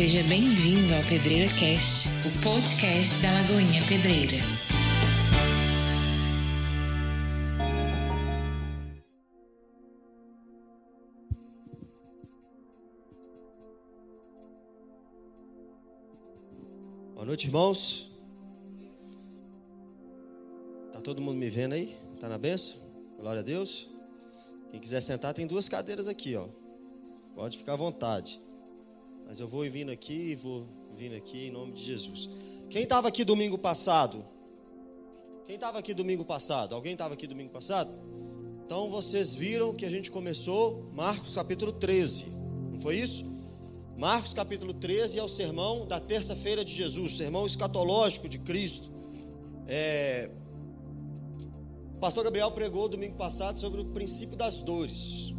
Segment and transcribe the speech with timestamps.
[0.00, 4.38] Seja bem-vindo ao Pedreira Cast, o podcast da Lagoinha Pedreira.
[17.12, 18.10] Boa noite, irmãos.
[20.94, 21.94] Tá todo mundo me vendo aí?
[22.18, 22.80] Tá na benção?
[23.18, 23.90] Glória a Deus.
[24.70, 26.48] Quem quiser sentar, tem duas cadeiras aqui, ó.
[27.34, 28.40] Pode ficar à vontade.
[29.30, 30.66] Mas eu vou vindo aqui, vou
[30.96, 32.28] vindo aqui em nome de Jesus.
[32.68, 34.26] Quem estava aqui domingo passado?
[35.44, 36.74] Quem estava aqui domingo passado?
[36.74, 37.92] Alguém estava aqui domingo passado?
[38.64, 42.26] Então vocês viram que a gente começou Marcos capítulo 13.
[42.72, 43.24] Não foi isso?
[43.96, 48.90] Marcos capítulo 13 é o sermão da terça-feira de Jesus, sermão escatológico de Cristo.
[49.68, 50.28] É...
[51.94, 55.32] O pastor Gabriel pregou domingo passado sobre o princípio das dores.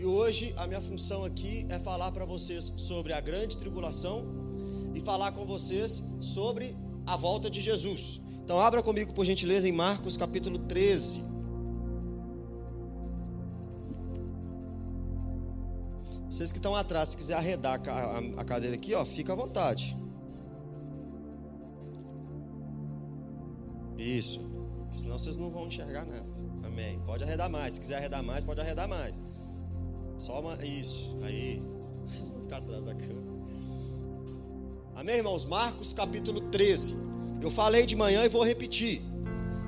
[0.00, 4.24] E hoje a minha função aqui é falar para vocês sobre a grande tribulação
[4.94, 8.18] e falar com vocês sobre a volta de Jesus.
[8.42, 11.22] Então abra comigo por gentileza em Marcos capítulo 13.
[16.30, 17.78] Vocês que estão atrás, se quiser arredar
[18.38, 19.94] a cadeira aqui, ó, fica à vontade.
[23.98, 24.40] Isso.
[24.92, 26.24] Senão vocês não vão enxergar nada.
[26.64, 26.98] Amém.
[27.04, 27.74] Pode arredar mais.
[27.74, 29.14] Se quiser arredar mais, pode arredar mais.
[30.20, 30.62] Só uma.
[30.64, 31.16] Isso.
[31.22, 31.62] Aí.
[32.06, 33.30] Vocês vão ficar atrás da câmera.
[34.94, 35.46] Amém, irmãos?
[35.46, 36.94] Marcos capítulo 13.
[37.40, 39.00] Eu falei de manhã e vou repetir.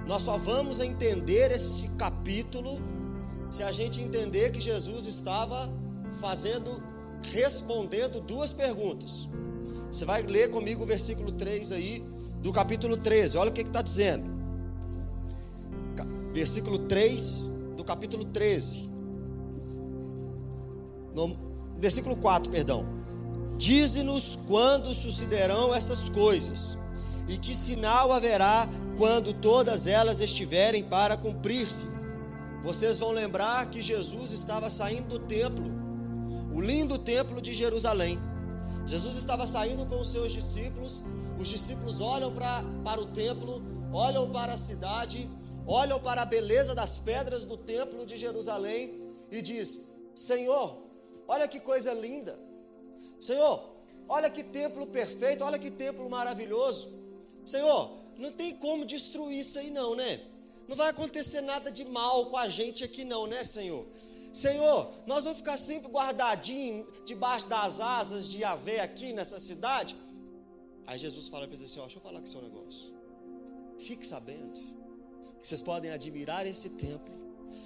[0.06, 2.78] Nós só vamos entender este capítulo
[3.50, 5.73] se a gente entender que Jesus estava
[6.20, 6.83] fazendo,
[7.23, 9.28] respondendo duas perguntas.
[9.91, 12.05] Você vai ler comigo o versículo 3 aí,
[12.42, 13.39] do capítulo 13.
[13.39, 14.30] Olha o que está dizendo.
[16.34, 18.91] Versículo 3 do capítulo 13.
[21.14, 21.36] No,
[21.78, 22.86] versículo 4, perdão.
[23.56, 26.78] Dize-nos quando sucederão essas coisas,
[27.28, 31.86] e que sinal haverá quando todas elas estiverem para cumprir-se.
[32.64, 35.64] Vocês vão lembrar que Jesus estava saindo do templo,
[36.55, 38.18] o lindo templo de Jerusalém.
[38.84, 41.02] Jesus estava saindo com os seus discípulos,
[41.39, 43.62] os discípulos olham pra, para o templo,
[43.92, 45.29] olham para a cidade,
[45.67, 49.00] olham para a beleza das pedras do templo de Jerusalém
[49.30, 50.81] e diz: Senhor,
[51.34, 52.38] Olha que coisa linda.
[53.18, 53.54] Senhor,
[54.06, 56.92] olha que templo perfeito, olha que templo maravilhoso.
[57.52, 57.80] Senhor,
[58.18, 60.20] não tem como destruir isso aí não, né?
[60.68, 63.86] Não vai acontecer nada de mal com a gente aqui não, né, Senhor?
[64.30, 69.96] Senhor, nós vamos ficar sempre guardadinho debaixo das asas de Yahvé aqui nessa cidade.
[70.86, 72.92] Aí Jesus fala para eles assim: ó, deixa eu falar com o seu negócio.
[73.78, 74.66] Fique sabendo que
[75.42, 77.14] vocês podem admirar esse templo,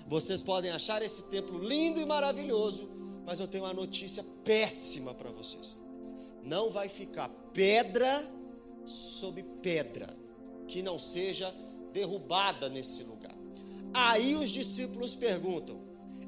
[0.06, 2.95] vocês podem achar esse templo lindo e maravilhoso,
[3.26, 5.78] mas eu tenho uma notícia péssima para vocês.
[6.44, 8.24] Não vai ficar pedra
[8.86, 10.16] sobre pedra
[10.68, 11.52] que não seja
[11.92, 13.34] derrubada nesse lugar.
[13.92, 15.80] Aí os discípulos perguntam,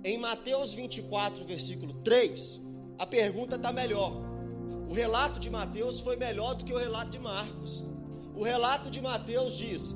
[0.03, 2.61] em Mateus 24, versículo 3,
[2.99, 4.13] a pergunta está melhor.
[4.91, 7.85] O relato de Mateus foi melhor do que o relato de Marcos.
[8.35, 9.95] O relato de Mateus diz: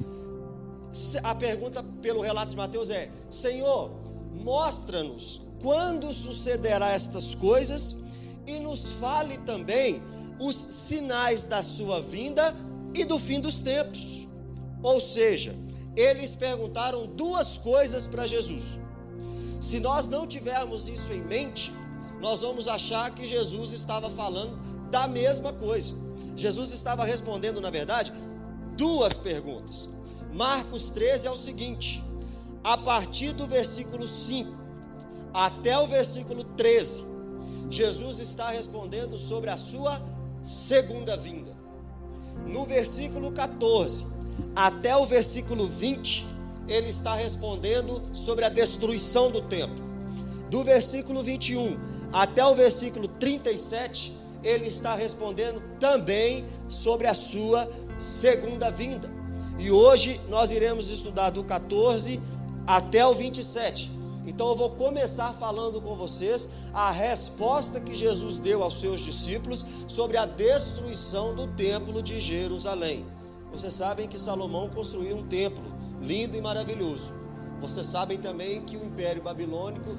[1.25, 3.91] a pergunta pelo relato de Mateus é: Senhor,
[4.33, 7.97] mostra-nos quando sucederá estas coisas
[8.47, 10.03] e nos fale também
[10.39, 12.55] os sinais da sua vinda
[12.93, 14.27] e do fim dos tempos.
[14.83, 15.55] Ou seja,
[15.95, 18.79] eles perguntaram duas coisas para Jesus.
[19.61, 21.73] Se nós não tivermos isso em mente,
[22.21, 24.59] nós vamos achar que Jesus estava falando
[24.91, 25.97] da mesma coisa.
[26.35, 28.13] Jesus estava respondendo, na verdade,
[28.77, 29.89] duas perguntas.
[30.33, 32.03] Marcos 13 é o seguinte:
[32.65, 34.62] a partir do versículo 5,
[35.33, 37.05] até o versículo 13,
[37.71, 40.01] Jesus está respondendo sobre a sua
[40.43, 41.57] segunda vinda.
[42.47, 44.07] No versículo 14
[44.55, 46.27] até o versículo 20,
[46.69, 49.83] ele está respondendo sobre a destruição do templo.
[50.51, 51.79] Do versículo 21
[52.13, 54.15] até o versículo 37,
[54.45, 59.11] ele está respondendo também sobre a sua segunda vinda.
[59.59, 62.21] E hoje nós iremos estudar do 14
[62.67, 68.63] até o 27 então eu vou começar falando com vocês a resposta que Jesus deu
[68.63, 73.05] aos seus discípulos sobre a destruição do templo de Jerusalém.
[73.53, 75.65] Vocês sabem que Salomão construiu um templo
[76.01, 77.13] lindo e maravilhoso.
[77.61, 79.91] Vocês sabem também que o Império Babilônico,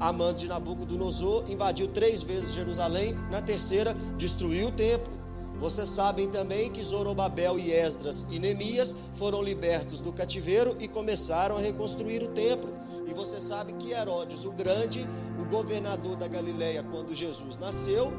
[0.00, 5.12] amante de Nabucodonosor, invadiu três vezes Jerusalém, na terceira destruiu o templo.
[5.60, 11.56] Vocês sabem também que Zorobabel e Esdras e Neemias foram libertos do cativeiro e começaram
[11.56, 12.74] a reconstruir o templo.
[13.06, 15.06] E você sabe que Herodes o Grande,
[15.38, 18.12] o governador da Galileia, quando Jesus nasceu,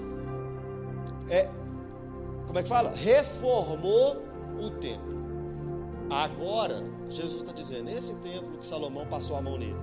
[1.30, 1.50] é,
[2.46, 2.92] como é que fala?
[2.92, 4.22] Reformou
[4.62, 5.16] o templo.
[6.10, 9.76] Agora, Jesus está dizendo: esse templo que Salomão passou a mão nele,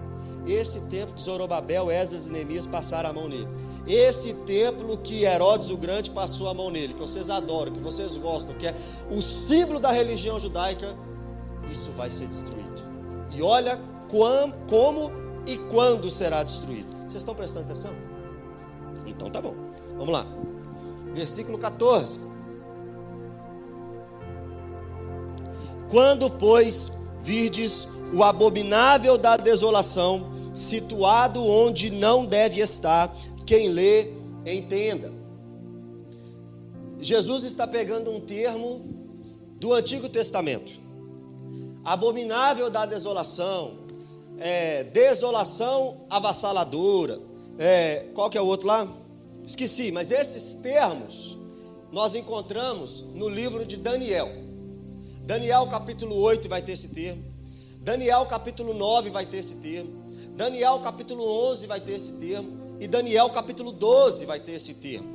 [0.46, 3.48] esse templo que Zorobabel, Esdras e Neemias passaram a mão nele,
[3.86, 8.16] esse templo que Herodes o Grande passou a mão nele, que vocês adoram, que vocês
[8.16, 8.74] gostam, que é
[9.10, 10.96] o símbolo da religião judaica,
[11.70, 12.82] isso vai ser destruído.
[13.34, 13.80] E olha
[14.12, 15.10] quam, como
[15.46, 16.94] e quando será destruído.
[16.98, 17.92] Vocês estão prestando atenção?
[19.06, 19.54] Então tá bom.
[19.96, 20.26] Vamos lá.
[21.14, 22.20] Versículo 14.
[25.90, 26.90] Quando, pois,
[27.22, 33.14] virdes o abominável da desolação, situado onde não deve estar,
[33.46, 34.12] quem lê,
[34.46, 35.12] entenda.
[36.98, 38.80] Jesus está pegando um termo
[39.58, 40.80] do Antigo Testamento.
[41.84, 43.81] Abominável da desolação,
[44.38, 47.20] é, desolação avassaladora.
[47.58, 48.88] É, qual que é o outro lá?
[49.44, 51.36] Esqueci, mas esses termos
[51.90, 54.28] nós encontramos no livro de Daniel.
[55.24, 57.22] Daniel capítulo 8 vai ter esse termo.
[57.80, 60.02] Daniel capítulo 9 vai ter esse termo.
[60.36, 62.76] Daniel capítulo 11 vai ter esse termo.
[62.80, 65.06] E Daniel capítulo 12 vai ter esse termo.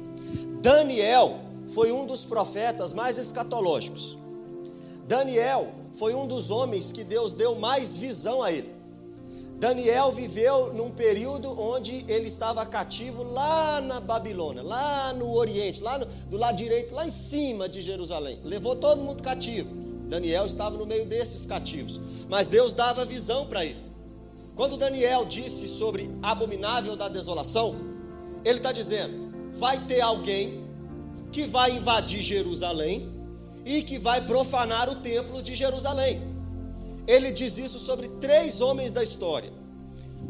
[0.62, 4.18] Daniel foi um dos profetas mais escatológicos.
[5.08, 8.77] Daniel foi um dos homens que Deus deu mais visão a ele.
[9.60, 15.98] Daniel viveu num período onde ele estava cativo lá na Babilônia, lá no Oriente, lá
[15.98, 18.40] no, do lado direito, lá em cima de Jerusalém.
[18.44, 19.74] Levou todo mundo cativo.
[20.08, 22.00] Daniel estava no meio desses cativos,
[22.30, 23.84] mas Deus dava visão para ele.
[24.56, 27.76] Quando Daniel disse sobre abominável da desolação,
[28.46, 30.66] ele está dizendo: vai ter alguém
[31.32, 33.12] que vai invadir Jerusalém
[33.66, 36.37] e que vai profanar o templo de Jerusalém
[37.08, 39.52] ele diz isso sobre três homens da história.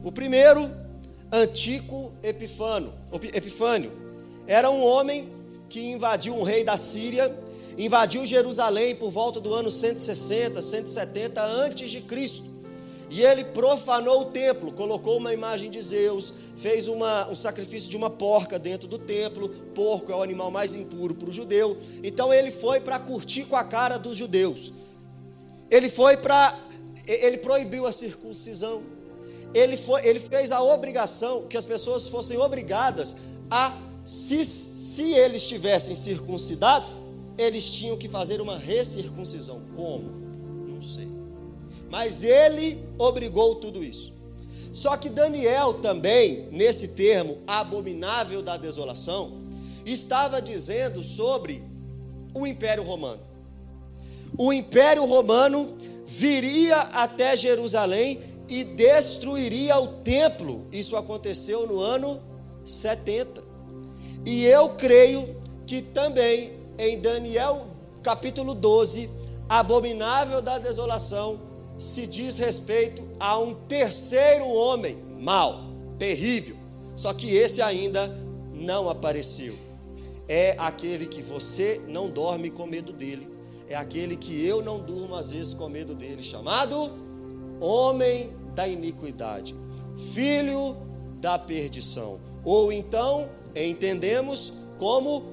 [0.03, 0.71] O primeiro,
[1.31, 2.93] Antico Epifano,
[3.33, 3.91] Epifânio,
[4.45, 5.29] era um homem
[5.67, 7.35] que invadiu um rei da Síria,
[7.77, 12.57] invadiu Jerusalém por volta do ano 160, 170 antes de Cristo.
[13.09, 17.95] E ele profanou o templo, colocou uma imagem de Zeus, fez uma, um sacrifício de
[17.95, 19.49] uma porca dentro do templo.
[19.73, 21.77] Porco é o animal mais impuro para o judeu.
[22.03, 24.73] Então ele foi para curtir com a cara dos judeus.
[25.71, 26.57] Ele foi para
[27.07, 28.83] ele proibiu a circuncisão.
[29.53, 33.15] Ele, foi, ele fez a obrigação que as pessoas fossem obrigadas
[33.49, 36.85] a, se, se eles tivessem circuncidado,
[37.37, 39.61] eles tinham que fazer uma recircuncisão.
[39.75, 40.09] Como?
[40.67, 41.07] Não sei.
[41.89, 44.13] Mas ele obrigou tudo isso.
[44.73, 49.41] Só que Daniel também, nesse termo abominável da desolação,
[49.85, 51.63] estava dizendo sobre
[52.35, 53.21] o Império Romano.
[54.37, 55.75] O Império Romano
[56.07, 60.65] viria até Jerusalém e destruiria o templo.
[60.71, 62.21] Isso aconteceu no ano
[62.63, 63.43] 70.
[64.25, 67.67] E eu creio que também em Daniel
[68.01, 69.09] capítulo 12,
[69.49, 71.41] abominável da desolação,
[71.77, 75.65] se diz respeito a um terceiro homem mau,
[75.99, 76.55] terrível.
[76.95, 78.07] Só que esse ainda
[78.53, 79.55] não apareceu.
[80.27, 83.36] É aquele que você não dorme com medo dele
[83.69, 86.91] é aquele que eu não durmo às vezes com medo dele, chamado
[87.59, 89.55] homem da iniquidade,
[90.13, 90.77] filho
[91.19, 95.23] da perdição, ou então entendemos como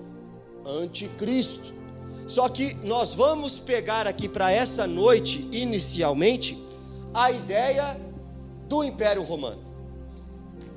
[0.65, 1.75] anticristo.
[2.27, 6.59] Só que nós vamos pegar aqui para essa noite, inicialmente,
[7.13, 8.01] a ideia
[8.67, 9.63] do Império Romano.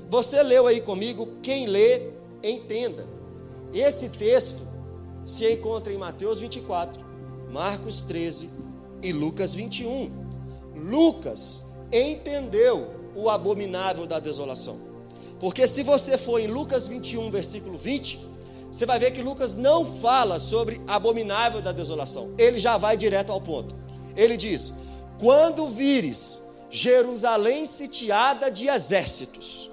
[0.10, 2.12] Você leu aí comigo, quem lê,
[2.44, 3.08] entenda.
[3.74, 4.68] Esse texto
[5.26, 7.07] se encontra em Mateus 24.
[7.58, 8.52] Marcos 13
[9.02, 10.12] e Lucas 21.
[10.76, 14.78] Lucas entendeu o abominável da desolação.
[15.40, 18.24] Porque se você for em Lucas 21, versículo 20,
[18.72, 22.32] você vai ver que Lucas não fala sobre abominável da desolação.
[22.38, 23.76] Ele já vai direto ao ponto.
[24.16, 24.72] Ele diz:
[25.20, 29.72] Quando vires Jerusalém sitiada de exércitos.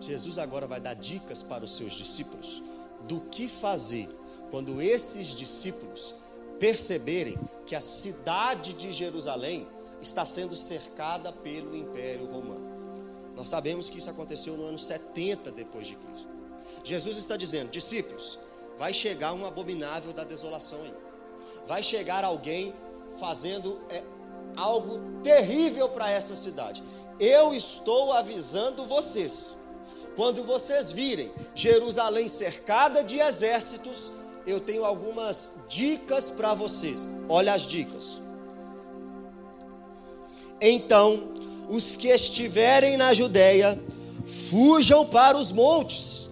[0.00, 2.60] Jesus agora vai dar dicas para os seus discípulos
[3.06, 4.08] do que fazer
[4.52, 6.14] quando esses discípulos
[6.60, 9.66] perceberem que a cidade de Jerusalém
[9.98, 12.70] está sendo cercada pelo Império Romano.
[13.34, 16.28] Nós sabemos que isso aconteceu no ano 70 depois de Cristo.
[16.84, 18.38] Jesus está dizendo: discípulos,
[18.78, 20.94] vai chegar um abominável da desolação aí.
[21.66, 22.74] Vai chegar alguém
[23.18, 24.02] fazendo é,
[24.54, 26.82] algo terrível para essa cidade.
[27.18, 29.56] Eu estou avisando vocês.
[30.14, 34.12] Quando vocês virem Jerusalém cercada de exércitos,
[34.46, 37.08] eu tenho algumas dicas para vocês.
[37.28, 38.20] Olha as dicas.
[40.60, 41.32] Então,
[41.68, 43.78] os que estiverem na Judéia,
[44.26, 46.30] fujam para os montes.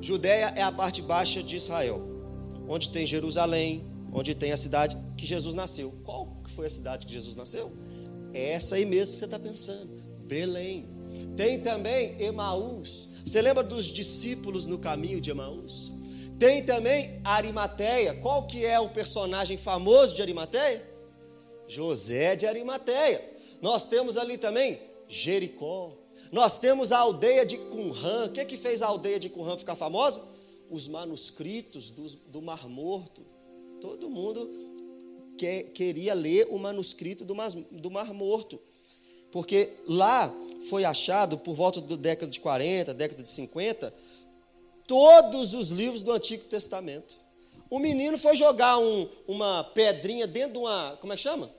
[0.00, 2.02] Judéia é a parte baixa de Israel,
[2.68, 5.92] onde tem Jerusalém, onde tem a cidade que Jesus nasceu.
[6.04, 7.72] Qual foi a cidade que Jesus nasceu?
[8.32, 10.88] É essa aí mesmo que você está pensando, Belém.
[11.36, 13.10] Tem também Emaús.
[13.24, 15.92] Você lembra dos discípulos no caminho de Emaús?
[16.38, 18.14] Tem também Arimateia.
[18.14, 20.86] Qual que é o personagem famoso de Arimateia?
[21.66, 23.28] José de Arimateia.
[23.60, 25.96] Nós temos ali também Jericó.
[26.30, 28.26] Nós temos a aldeia de Qumran.
[28.26, 30.22] O que, que fez a aldeia de Qumran ficar famosa?
[30.70, 33.26] Os manuscritos do, do Mar Morto.
[33.80, 34.48] Todo mundo
[35.36, 37.34] que, queria ler o manuscrito do
[37.72, 38.60] do Mar Morto.
[39.32, 40.32] Porque lá
[40.68, 43.92] foi achado, por volta da década de 40, década de 50,
[44.88, 47.16] todos os livros do Antigo Testamento.
[47.70, 50.96] O menino foi jogar um, uma pedrinha dentro de uma.
[51.00, 51.52] Como é que chama?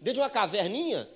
[0.00, 1.08] Dentro de uma caverninha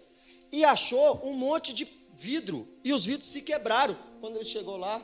[0.51, 2.67] e achou um monte de vidro.
[2.83, 3.97] E os vidros se quebraram.
[4.21, 5.01] Quando ele chegou lá,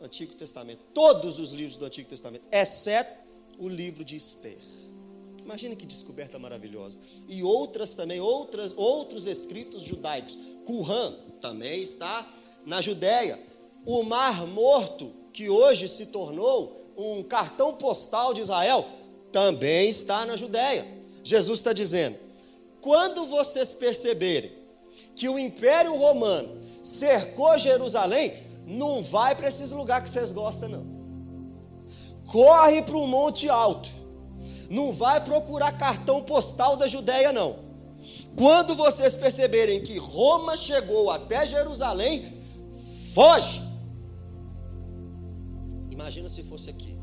[0.00, 0.84] Antigo Testamento.
[0.94, 3.18] Todos os livros do Antigo Testamento, exceto
[3.58, 4.58] o livro de Esther.
[5.42, 6.98] Imagina que descoberta maravilhosa.
[7.28, 10.38] E outras também, outras, outros escritos judaicos.
[10.64, 12.30] Qumran também está
[12.64, 13.42] na Judéia.
[13.86, 18.84] O Mar Morto, que hoje se tornou um cartão postal de Israel,
[19.30, 20.84] também está na Judéia.
[21.22, 22.18] Jesus está dizendo:
[22.80, 24.50] quando vocês perceberem
[25.14, 28.32] que o Império Romano cercou Jerusalém,
[28.66, 30.98] não vai para esses lugares que vocês gostam, não.
[32.32, 33.88] Corre para um monte alto
[34.68, 37.56] não vai procurar cartão postal da Judéia, não.
[38.36, 42.42] Quando vocês perceberem que Roma chegou até Jerusalém,
[43.14, 43.67] foge.
[45.98, 46.96] Imagina se fosse aqui,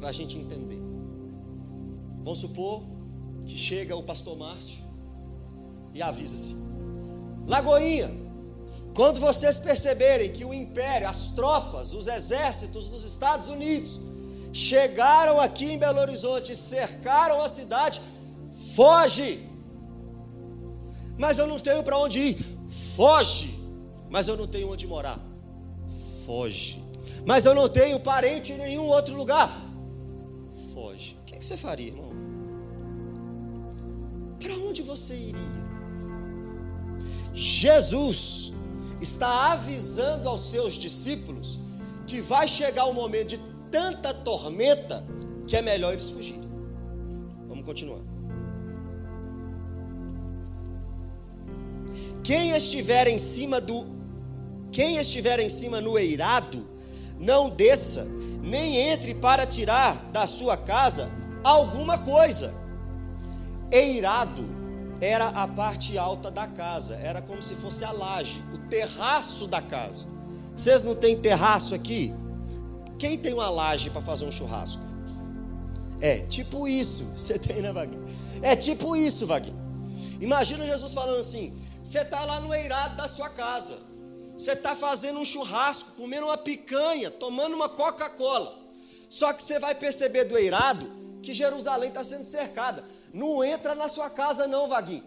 [0.00, 0.82] para a gente entender.
[2.24, 2.82] Vamos supor
[3.46, 4.78] que chega o pastor Márcio
[5.94, 6.60] e avisa assim:
[7.46, 8.10] Lagoinha,
[8.96, 14.00] quando vocês perceberem que o império, as tropas, os exércitos dos Estados Unidos
[14.52, 18.02] chegaram aqui em Belo Horizonte, cercaram a cidade,
[18.74, 19.48] foge.
[21.16, 22.58] Mas eu não tenho para onde ir,
[22.96, 23.56] foge.
[24.10, 25.20] Mas eu não tenho onde morar,
[26.26, 26.83] foge.
[27.26, 29.50] Mas eu não tenho parente em nenhum outro lugar,
[30.72, 31.16] foge.
[31.22, 32.12] O que, é que você faria, irmão?
[34.38, 35.64] Para onde você iria?
[37.32, 38.52] Jesus
[39.00, 41.58] está avisando aos seus discípulos
[42.06, 43.40] que vai chegar o momento de
[43.70, 45.04] tanta tormenta
[45.46, 46.48] que é melhor eles fugirem.
[47.48, 48.00] Vamos continuar.
[52.22, 53.94] Quem estiver em cima do
[54.72, 56.66] quem estiver em cima no eirado,
[57.18, 58.06] não desça,
[58.42, 61.10] nem entre para tirar da sua casa
[61.42, 62.54] alguma coisa.
[63.70, 64.44] Eirado
[65.00, 69.60] era a parte alta da casa, era como se fosse a laje, o terraço da
[69.60, 70.06] casa.
[70.56, 72.14] Vocês não têm terraço aqui?
[72.98, 74.82] Quem tem uma laje para fazer um churrasco?
[76.00, 77.04] É tipo isso.
[77.16, 78.04] Você tem, né, Vaguinho?
[78.40, 79.58] É tipo isso, Vaguinho.
[80.20, 83.78] Imagina Jesus falando assim: você está lá no eirado da sua casa,
[84.36, 88.58] você está fazendo um churrasco, comendo uma picanha, tomando uma Coca-Cola.
[89.08, 90.90] Só que você vai perceber do eirado
[91.22, 92.84] que Jerusalém está sendo cercada.
[93.12, 95.04] Não entra na sua casa, não, Vaguinho.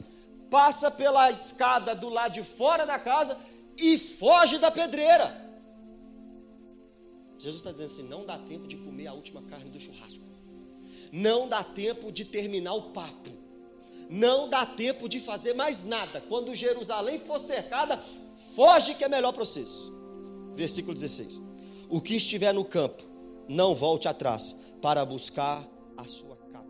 [0.50, 3.38] Passa pela escada do lado de fora da casa
[3.77, 5.46] e foge da pedreira.
[7.38, 10.24] Jesus está dizendo assim: não dá tempo de comer a última carne do churrasco,
[11.12, 13.29] não dá tempo de terminar o papo,
[14.10, 16.22] não dá tempo de fazer mais nada.
[16.22, 18.01] Quando Jerusalém for cercada,
[18.57, 19.91] foge que é melhor para vocês.
[20.55, 21.39] Versículo 16:
[21.87, 23.03] O que estiver no campo,
[23.47, 25.63] não volte atrás para buscar
[25.95, 26.65] a sua capa.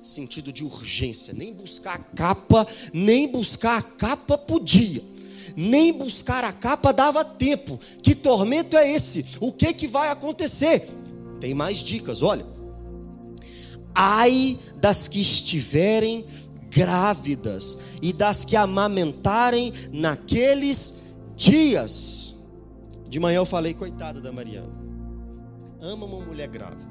[0.00, 5.12] Sentido de urgência, nem buscar a capa, nem buscar a capa podia
[5.56, 7.78] nem buscar a capa dava tempo.
[8.02, 9.24] Que tormento é esse?
[9.38, 10.88] O que que vai acontecer?
[11.40, 12.44] Tem mais dicas, olha.
[13.94, 16.24] Ai das que estiverem
[16.70, 20.94] grávidas e das que amamentarem naqueles
[21.36, 22.34] dias.
[23.08, 24.72] De manhã eu falei, coitada da Mariana.
[25.80, 26.84] Ama uma mulher grávida.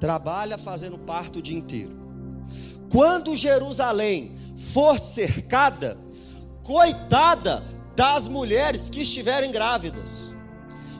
[0.00, 1.92] Trabalha fazendo parto o dia inteiro.
[2.90, 5.98] Quando Jerusalém for cercada,
[6.64, 7.62] Coitada
[7.94, 10.32] das mulheres que estiverem grávidas.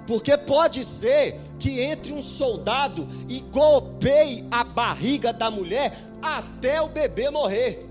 [0.06, 6.88] Porque pode ser que entre um soldado e golpeie a barriga da mulher até o
[6.88, 7.88] bebê morrer.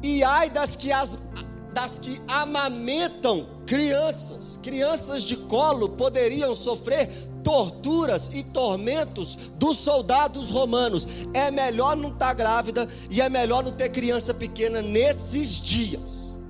[0.00, 1.18] E ai das que, as,
[1.74, 7.10] das que amamentam crianças, crianças de colo poderiam sofrer
[7.42, 11.06] torturas e tormentos dos soldados romanos.
[11.34, 16.40] É melhor não estar tá grávida e é melhor não ter criança pequena nesses dias.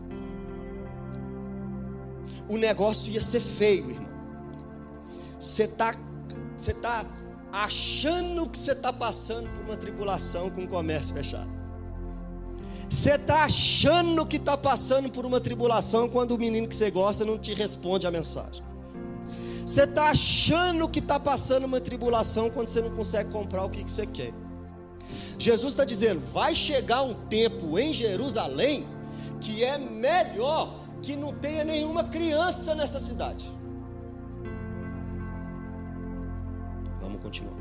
[2.49, 4.13] O negócio ia ser feio, irmão.
[5.39, 5.95] você está
[6.83, 7.07] tá
[7.51, 11.64] achando que você está passando por uma tribulação com o comércio fechado.
[12.89, 17.25] Você está achando que está passando por uma tribulação quando o menino que você gosta
[17.25, 18.63] não te responde a mensagem.
[19.67, 23.83] Você está achando que está passando uma tribulação quando você não consegue comprar o que,
[23.83, 24.33] que você quer.
[25.39, 28.87] Jesus está dizendo: vai chegar um tempo em Jerusalém
[29.41, 33.51] que é melhor que não tenha nenhuma criança nessa cidade.
[37.01, 37.55] Vamos continuar.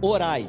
[0.00, 0.48] Orai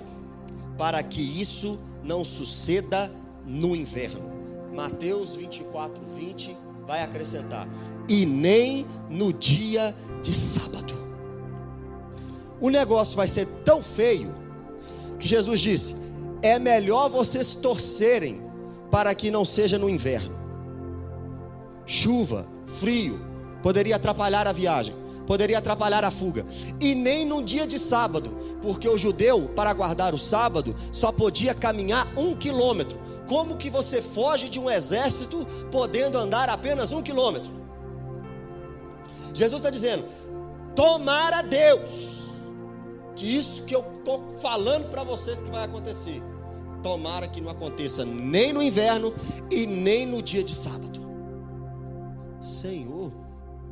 [0.78, 3.12] para que isso não suceda
[3.46, 4.32] no inverno.
[4.74, 7.68] Mateus 24, 20 vai acrescentar:
[8.08, 10.96] e nem no dia de sábado.
[12.60, 14.34] O negócio vai ser tão feio
[15.20, 15.96] que Jesus disse:
[16.42, 18.42] é melhor vocês torcerem
[18.90, 20.36] para que não seja no inverno.
[21.86, 23.20] Chuva, frio,
[23.62, 24.96] poderia atrapalhar a viagem,
[25.28, 26.46] poderia atrapalhar a fuga,
[26.80, 31.54] e nem no dia de sábado, porque o judeu, para guardar o sábado, só podia
[31.54, 32.98] caminhar um quilômetro.
[33.28, 37.52] Como que você foge de um exército podendo andar apenas um quilômetro?
[39.34, 40.06] Jesus está dizendo:
[40.74, 42.30] tomara Deus
[43.16, 46.24] que isso que eu estou falando para vocês que vai acontecer,
[46.82, 49.14] tomara que não aconteça nem no inverno
[49.52, 51.02] e nem no dia de sábado.
[52.40, 53.12] Senhor,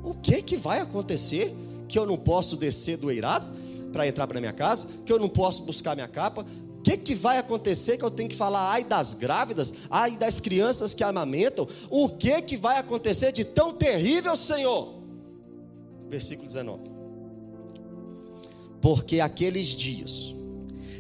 [0.06, 1.54] o que que vai acontecer
[1.88, 3.46] que eu não posso descer do eirado
[3.92, 6.46] para entrar para minha casa, que eu não posso buscar minha capa?
[6.80, 10.40] O que que vai acontecer que eu tenho que falar ai das grávidas, ai das
[10.40, 11.68] crianças que amamentam?
[11.90, 14.94] O que que vai acontecer de tão terrível, Senhor?
[16.10, 16.96] Versículo 19
[18.86, 20.36] porque aqueles dias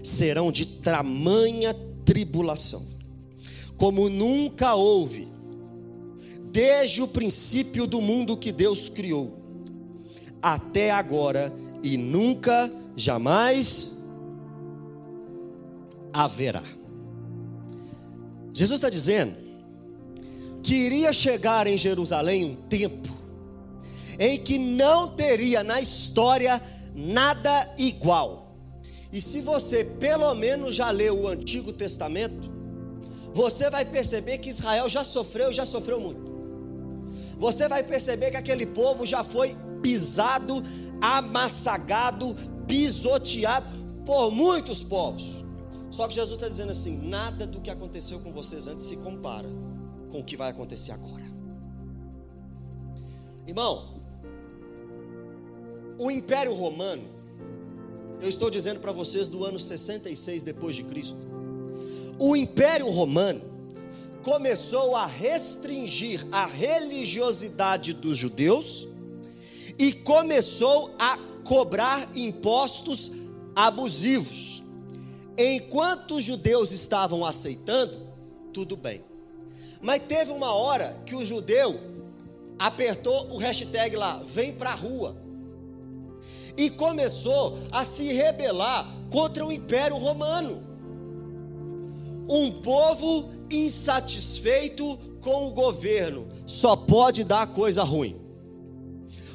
[0.01, 1.71] serão de tamanha
[2.03, 2.83] tribulação,
[3.77, 5.27] como nunca houve,
[6.55, 9.37] desde o princípio do mundo que Deus criou,
[10.41, 13.91] até agora e nunca, jamais
[16.13, 16.63] haverá.
[18.53, 19.35] Jesus está dizendo
[20.63, 23.13] que iria chegar em Jerusalém um tempo
[24.17, 26.61] em que não teria na história
[26.95, 28.55] nada igual.
[29.11, 32.49] E se você pelo menos já leu o Antigo Testamento,
[33.33, 36.34] você vai perceber que Israel já sofreu, já sofreu muito.
[37.37, 40.63] Você vai perceber que aquele povo já foi pisado,
[41.01, 43.67] amassagado, pisoteado
[44.05, 45.43] por muitos povos.
[45.91, 49.49] Só que Jesus está dizendo assim: nada do que aconteceu com vocês antes se compara
[50.11, 51.23] com o que vai acontecer agora.
[53.47, 54.01] Irmão,
[55.97, 57.03] o Império Romano,
[58.21, 61.27] eu estou dizendo para vocês do ano 66 depois de Cristo.
[62.17, 63.54] O Império Romano
[64.25, 68.87] começou a restringir a religiosidade dos judeus
[69.77, 73.11] e começou a cobrar impostos
[73.55, 74.63] abusivos.
[75.37, 78.01] Enquanto os judeus estavam aceitando,
[78.51, 79.03] tudo bem.
[79.79, 81.79] Mas teve uma hora que o judeu
[82.57, 85.15] apertou o hashtag lá, vem para a rua
[86.57, 90.74] e começou a se rebelar contra o Império Romano.
[92.27, 98.19] Um povo insatisfeito com o governo só pode dar coisa ruim.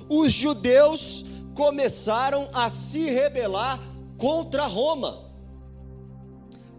[0.09, 1.25] Os judeus
[1.55, 3.81] começaram a se rebelar
[4.17, 5.31] contra Roma.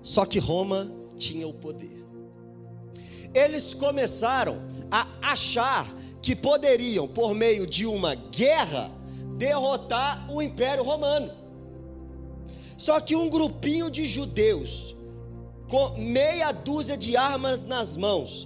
[0.01, 2.05] Só que Roma tinha o poder.
[3.33, 5.87] Eles começaram a achar
[6.21, 8.91] que poderiam, por meio de uma guerra,
[9.37, 11.31] derrotar o Império Romano.
[12.77, 14.95] Só que um grupinho de judeus,
[15.71, 18.45] com meia dúzia de armas nas mãos,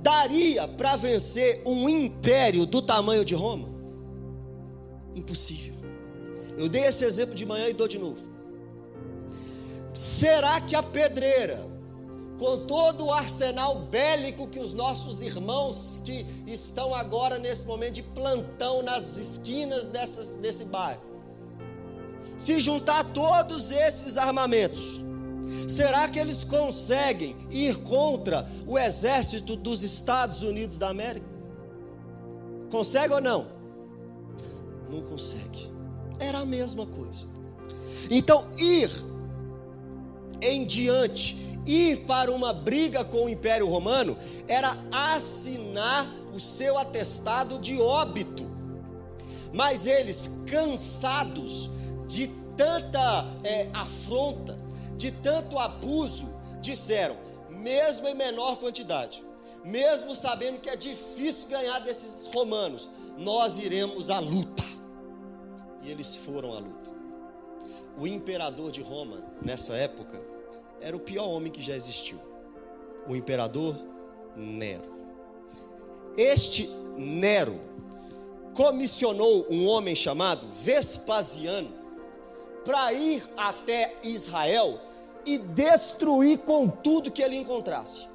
[0.00, 3.68] daria para vencer um império do tamanho de Roma?
[5.14, 5.74] Impossível.
[6.56, 8.26] Eu dei esse exemplo de manhã e dou de novo.
[9.92, 11.70] Será que a pedreira
[12.38, 18.02] com todo o arsenal bélico que os nossos irmãos que estão agora nesse momento de
[18.02, 21.02] plantão nas esquinas dessas, desse bairro,
[22.38, 25.04] se juntar todos esses armamentos,
[25.68, 31.26] será que eles conseguem ir contra o exército dos Estados Unidos da América?
[32.70, 33.46] Consegue ou não?
[34.90, 35.70] Não consegue.
[36.18, 37.26] Era a mesma coisa.
[38.10, 38.90] Então, ir
[40.40, 44.16] em diante ir para uma briga com o Império Romano
[44.48, 48.50] era assinar o seu atestado de óbito.
[49.52, 51.70] Mas eles, cansados
[52.06, 54.58] de tanta é, afronta,
[54.96, 56.28] de tanto abuso,
[56.60, 57.16] disseram:
[57.48, 59.22] mesmo em menor quantidade,
[59.64, 64.64] mesmo sabendo que é difícil ganhar desses romanos, nós iremos à luta.
[65.82, 66.90] e eles foram à luta.
[67.98, 70.20] O imperador de Roma, nessa época,
[70.80, 72.18] era o pior homem que já existiu.
[73.06, 73.76] O imperador
[74.36, 74.90] Nero.
[76.16, 77.60] Este Nero
[78.54, 81.81] comissionou um homem chamado Vespasiano
[82.64, 84.80] para ir até Israel
[85.24, 88.08] e destruir com tudo que ele encontrasse.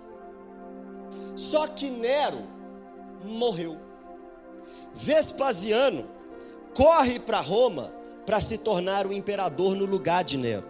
[1.35, 2.43] Só que Nero
[3.23, 3.77] morreu.
[4.93, 6.07] Vespasiano
[6.73, 7.93] corre para Roma
[8.25, 10.67] para se tornar o imperador no lugar de Nero.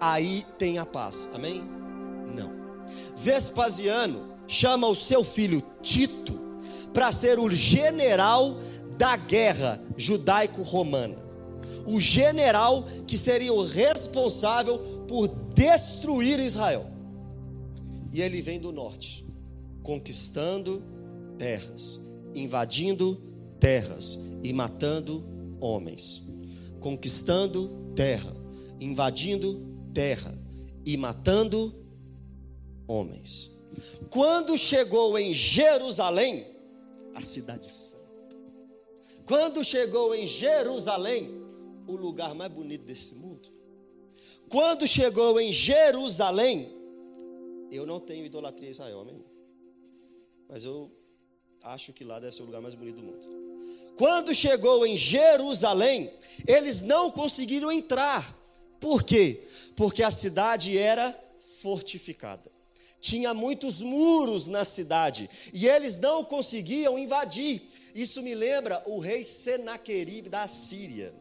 [0.00, 1.28] Aí tem a paz.
[1.34, 1.62] Amém?
[2.34, 2.50] Não.
[3.16, 6.40] Vespasiano chama o seu filho Tito
[6.92, 8.58] para ser o general
[8.96, 11.16] da guerra judaico-romana.
[11.86, 16.86] O general que seria o responsável por destruir Israel.
[18.12, 19.26] E ele vem do norte,
[19.82, 20.82] conquistando
[21.36, 22.00] terras,
[22.34, 23.20] invadindo
[23.58, 25.24] terras e matando
[25.60, 26.24] homens.
[26.80, 28.34] Conquistando terra,
[28.80, 29.60] invadindo
[29.92, 30.38] terra
[30.84, 31.74] e matando
[32.86, 33.50] homens.
[34.10, 36.46] Quando chegou em Jerusalém,
[37.14, 38.04] a cidade santa.
[39.24, 41.43] Quando chegou em Jerusalém,
[41.86, 43.52] o lugar mais bonito desse mundo.
[44.48, 46.72] Quando chegou em Jerusalém,
[47.70, 49.24] eu não tenho idolatria a Israel, amém?
[50.48, 50.90] Mas eu
[51.62, 53.26] acho que lá deve ser o lugar mais bonito do mundo.
[53.96, 56.12] Quando chegou em Jerusalém,
[56.46, 58.36] eles não conseguiram entrar.
[58.80, 59.46] Por quê?
[59.76, 61.18] Porque a cidade era
[61.62, 62.52] fortificada.
[63.00, 67.62] Tinha muitos muros na cidade e eles não conseguiam invadir.
[67.94, 71.14] Isso me lembra o rei Senaqueribe da Síria.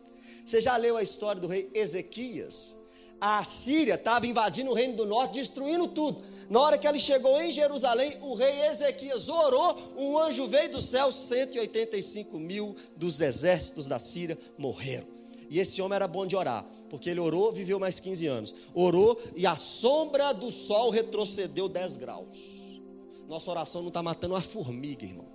[0.45, 2.77] Você já leu a história do rei Ezequias?
[3.19, 6.21] A Síria estava invadindo o reino do norte, destruindo tudo.
[6.49, 10.81] Na hora que ele chegou em Jerusalém, o rei Ezequias orou, um anjo veio do
[10.81, 15.07] céu, 185 mil dos exércitos da Síria morreram.
[15.49, 18.55] E esse homem era bom de orar, porque ele orou, viveu mais 15 anos.
[18.73, 22.81] Orou e a sombra do sol retrocedeu 10 graus.
[23.29, 25.27] Nossa oração não está matando uma formiga, irmão.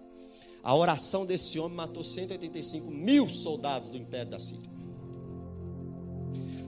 [0.62, 4.77] A oração desse homem matou 185 mil soldados do império da Síria.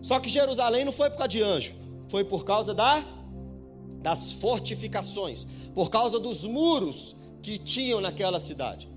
[0.03, 1.75] Só que Jerusalém não foi por causa de anjo,
[2.09, 3.05] foi por causa da,
[4.03, 8.89] das fortificações, por causa dos muros que tinham naquela cidade.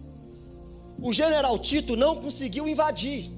[1.01, 3.31] O general Tito não conseguiu invadir,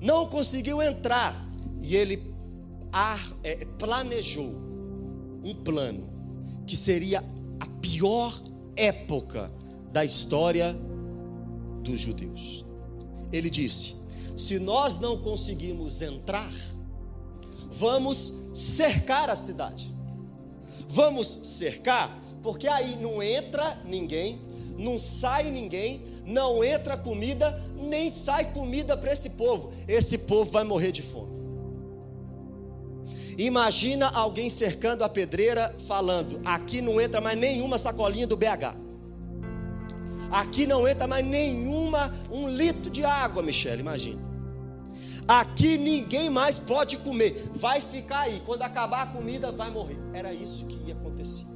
[0.00, 1.48] não conseguiu entrar,
[1.82, 2.32] e ele
[3.42, 4.54] é, planejou
[5.44, 6.08] um plano
[6.66, 7.24] que seria
[7.58, 8.40] a pior
[8.76, 9.50] época
[9.92, 10.76] da história
[11.82, 12.64] dos judeus.
[13.32, 13.96] Ele disse:
[14.36, 16.52] se nós não conseguimos entrar,
[17.70, 19.94] vamos cercar a cidade.
[20.88, 24.40] Vamos cercar, porque aí não entra ninguém,
[24.76, 29.72] não sai ninguém, não entra comida, nem sai comida para esse povo.
[29.86, 31.30] Esse povo vai morrer de fome.
[33.38, 38.76] Imagina alguém cercando a pedreira, falando: aqui não entra mais nenhuma sacolinha do BH.
[40.30, 44.29] Aqui não entra mais nenhuma um litro de água, Michele, imagina.
[45.26, 47.50] Aqui ninguém mais pode comer.
[47.54, 48.42] Vai ficar aí.
[48.44, 49.98] Quando acabar a comida, vai morrer.
[50.12, 51.46] Era isso que ia acontecer.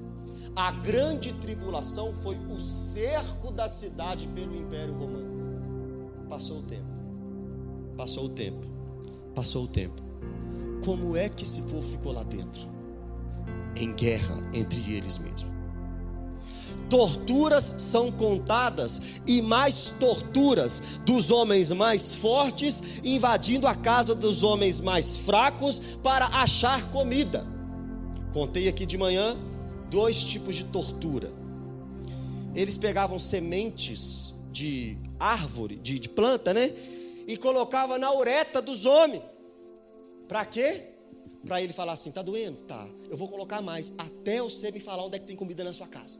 [0.54, 5.34] A grande tribulação foi o cerco da cidade pelo Império Romano.
[6.28, 6.94] Passou o tempo.
[7.96, 8.66] Passou o tempo.
[9.34, 10.02] Passou o tempo.
[10.84, 12.68] Como é que esse povo ficou lá dentro?
[13.74, 15.53] Em guerra entre eles mesmos
[16.88, 24.80] torturas são contadas e mais torturas dos homens mais fortes invadindo a casa dos homens
[24.80, 27.46] mais fracos para achar comida.
[28.32, 29.36] Contei aqui de manhã
[29.90, 31.32] dois tipos de tortura.
[32.54, 36.72] Eles pegavam sementes de árvore, de, de planta, né?
[37.26, 39.22] E colocavam na ureta dos homens.
[40.28, 40.94] Para quê?
[41.44, 42.58] Para ele falar assim: tá doendo?
[42.62, 42.86] Tá.
[43.08, 45.86] Eu vou colocar mais até você me falar onde é que tem comida na sua
[45.86, 46.18] casa.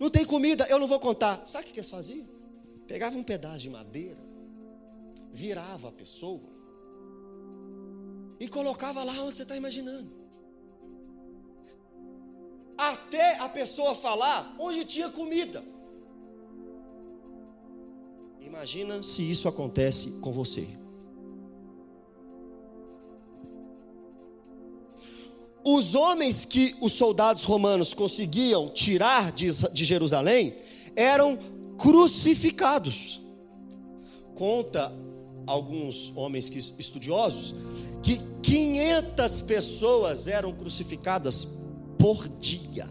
[0.00, 1.46] Não tem comida, eu não vou contar.
[1.46, 2.26] Sabe o que eles faziam?
[2.88, 4.18] Pegava um pedaço de madeira,
[5.30, 6.48] virava a pessoa
[8.40, 10.10] e colocava lá onde você está imaginando.
[12.78, 15.62] Até a pessoa falar onde tinha comida.
[18.40, 20.66] Imagina se isso acontece com você.
[25.64, 29.48] Os homens que os soldados romanos conseguiam tirar de,
[29.84, 30.54] Jerusalém
[30.96, 31.38] eram
[31.76, 33.20] crucificados.
[34.34, 34.92] Conta
[35.46, 37.54] alguns homens estudiosos
[38.02, 41.46] que 500 pessoas eram crucificadas
[41.98, 42.88] por dia.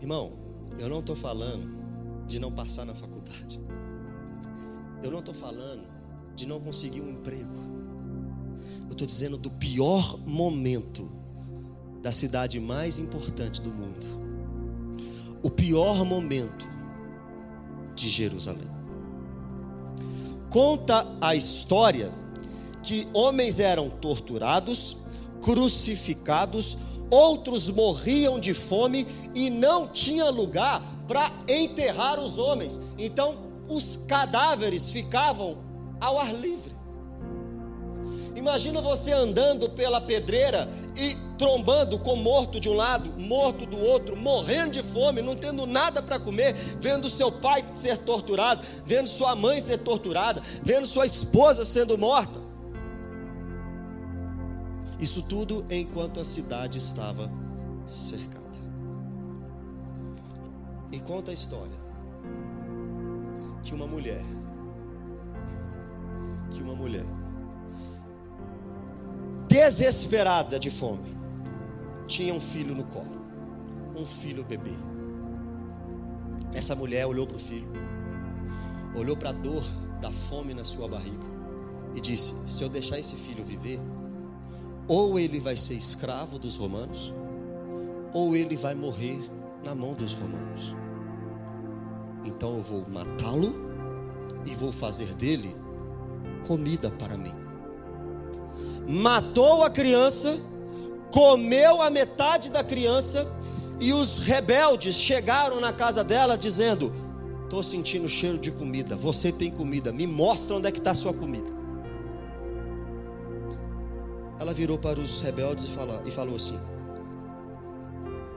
[0.00, 0.32] Irmão,
[0.78, 1.68] Eu não estou falando
[2.26, 3.60] de não passar na faculdade.
[5.02, 5.86] Eu não estou falando
[6.40, 7.54] de não conseguir um emprego.
[8.86, 11.10] Eu estou dizendo do pior momento
[12.02, 14.06] da cidade mais importante do mundo.
[15.42, 16.66] O pior momento
[17.94, 18.68] de Jerusalém.
[20.48, 22.10] Conta a história
[22.82, 24.96] que homens eram torturados,
[25.42, 26.78] crucificados,
[27.10, 32.80] outros morriam de fome e não tinha lugar para enterrar os homens.
[32.98, 35.69] Então, os cadáveres ficavam
[36.00, 36.80] ao ar livre.
[38.34, 44.16] Imagina você andando pela pedreira e trombando com morto de um lado, morto do outro,
[44.16, 49.34] morrendo de fome, não tendo nada para comer, vendo seu pai ser torturado, vendo sua
[49.34, 52.40] mãe ser torturada, vendo sua esposa sendo morta.
[54.98, 57.30] Isso tudo enquanto a cidade estava
[57.86, 58.40] cercada.
[60.92, 61.78] E conta a história
[63.62, 64.24] que uma mulher,
[66.50, 67.06] que uma mulher
[69.50, 71.12] desesperada de fome,
[72.06, 73.20] tinha um filho no colo,
[73.96, 74.76] um filho bebê.
[76.52, 77.68] Essa mulher olhou para o filho,
[78.94, 79.64] olhou para a dor
[80.00, 81.26] da fome na sua barriga
[81.96, 83.80] e disse: Se eu deixar esse filho viver,
[84.86, 87.12] ou ele vai ser escravo dos romanos,
[88.12, 89.20] ou ele vai morrer
[89.64, 90.74] na mão dos romanos.
[92.24, 93.52] Então eu vou matá-lo
[94.46, 95.56] e vou fazer dele
[96.46, 97.40] comida para mim
[98.90, 100.40] matou a criança,
[101.12, 103.30] comeu a metade da criança,
[103.78, 106.92] e os rebeldes chegaram na casa dela dizendo:
[107.44, 110.94] Estou sentindo cheiro de comida, você tem comida, me mostra onde é que está a
[110.94, 111.50] sua comida.
[114.38, 116.58] Ela virou para os rebeldes e falou, e falou assim: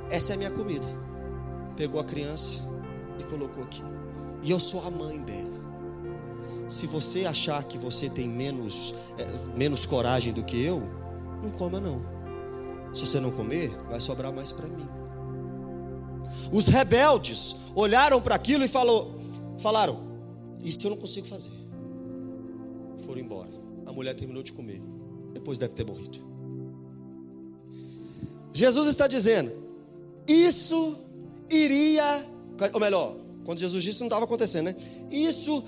[0.09, 0.87] Essa é a minha comida.
[1.75, 2.55] Pegou a criança
[3.19, 3.81] e colocou aqui.
[4.43, 5.62] E eu sou a mãe dela.
[6.67, 10.81] Se você achar que você tem menos, é, menos coragem do que eu,
[11.41, 12.01] não coma não.
[12.93, 14.87] Se você não comer, vai sobrar mais para mim.
[16.51, 19.19] Os rebeldes olharam para aquilo e falou,
[19.59, 19.99] falaram:
[20.63, 21.51] Isso eu não consigo fazer.
[23.05, 23.51] Foram embora.
[23.85, 24.81] A mulher terminou de comer.
[25.33, 26.19] Depois deve ter morrido.
[28.51, 29.51] Jesus está dizendo:
[30.27, 30.97] Isso
[31.49, 32.25] iria,
[32.73, 34.75] ou melhor, quando Jesus disse, não estava acontecendo, né?
[35.11, 35.63] Isso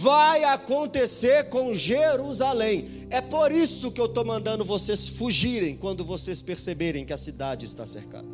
[0.00, 3.06] vai acontecer com Jerusalém.
[3.08, 7.64] É por isso que eu estou mandando vocês fugirem quando vocês perceberem que a cidade
[7.64, 8.28] está cercada.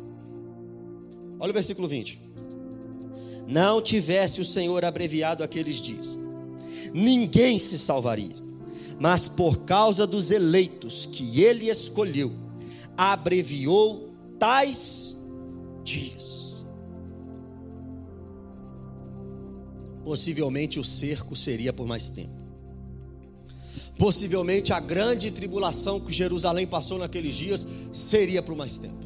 [1.39, 2.19] Olha o versículo 20.
[3.47, 6.19] Não tivesse o Senhor abreviado aqueles dias,
[6.93, 8.35] ninguém se salvaria,
[8.99, 12.33] mas por causa dos eleitos que ele escolheu,
[12.97, 15.15] abreviou tais
[15.83, 16.46] dias.
[20.07, 22.39] Possivelmente o cerco seria por mais tempo.
[23.99, 29.05] Possivelmente a grande tribulação que Jerusalém passou naqueles dias seria por mais tempo.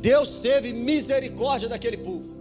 [0.00, 2.34] Deus teve misericórdia daquele povo.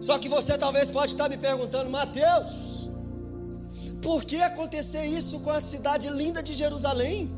[0.00, 2.90] Só que você talvez pode estar me perguntando, Mateus,
[4.02, 7.30] por que acontecer isso com a cidade linda de Jerusalém?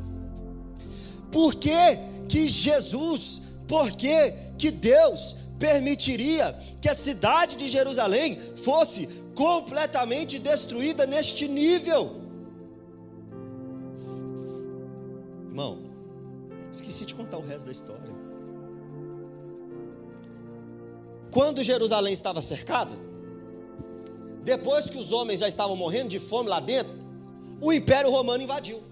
[1.31, 9.07] Por que que Jesus, por que que Deus permitiria que a cidade de Jerusalém fosse
[9.35, 12.21] completamente destruída neste nível.
[15.47, 15.79] Irmão,
[16.71, 18.13] esqueci de contar o resto da história.
[21.31, 22.95] Quando Jerusalém estava cercada,
[24.43, 26.93] depois que os homens já estavam morrendo de fome lá dentro,
[27.61, 28.83] o Império Romano invadiu.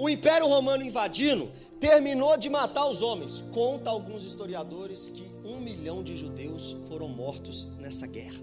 [0.00, 3.44] O Império Romano invadindo terminou de matar os homens.
[3.52, 8.40] Conta alguns historiadores que um milhão de judeus foram mortos nessa guerra.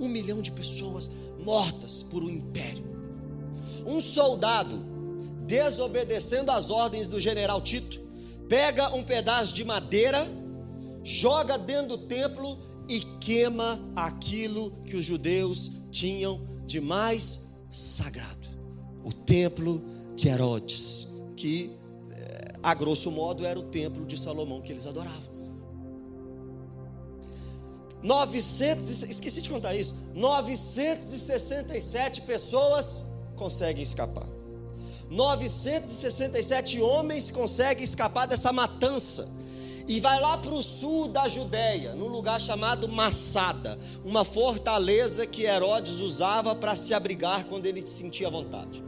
[0.00, 1.08] Um milhão de pessoas
[1.38, 2.84] mortas por um império.
[3.86, 4.84] Um soldado,
[5.46, 8.00] desobedecendo às ordens do general Tito,
[8.48, 10.26] pega um pedaço de madeira,
[11.04, 12.58] joga dentro do templo
[12.88, 18.48] e queima aquilo que os judeus tinham de mais sagrado:
[19.04, 21.76] o templo de Herodes, que
[22.12, 25.34] eh, a grosso modo era o templo de Salomão que eles adoravam.
[28.02, 29.94] 900, esqueci de contar isso.
[30.14, 34.28] 967 pessoas conseguem escapar.
[35.10, 39.26] 967 homens conseguem escapar dessa matança.
[39.88, 45.44] E vai lá para o sul da Judéia, num lugar chamado Massada, uma fortaleza que
[45.44, 48.82] Herodes usava para se abrigar quando ele sentia vontade.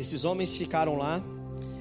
[0.00, 1.22] Esses homens ficaram lá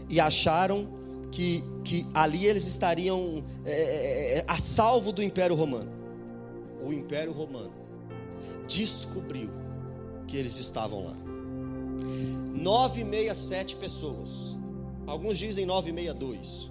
[0.10, 0.90] e acharam
[1.32, 5.90] que, que ali eles estariam é, é, é, a salvo do Império Romano.
[6.84, 7.72] O Império Romano
[8.68, 9.50] descobriu
[10.28, 11.16] que eles estavam lá.
[12.56, 14.58] 967 pessoas.
[15.08, 16.70] Alguns dizem 962.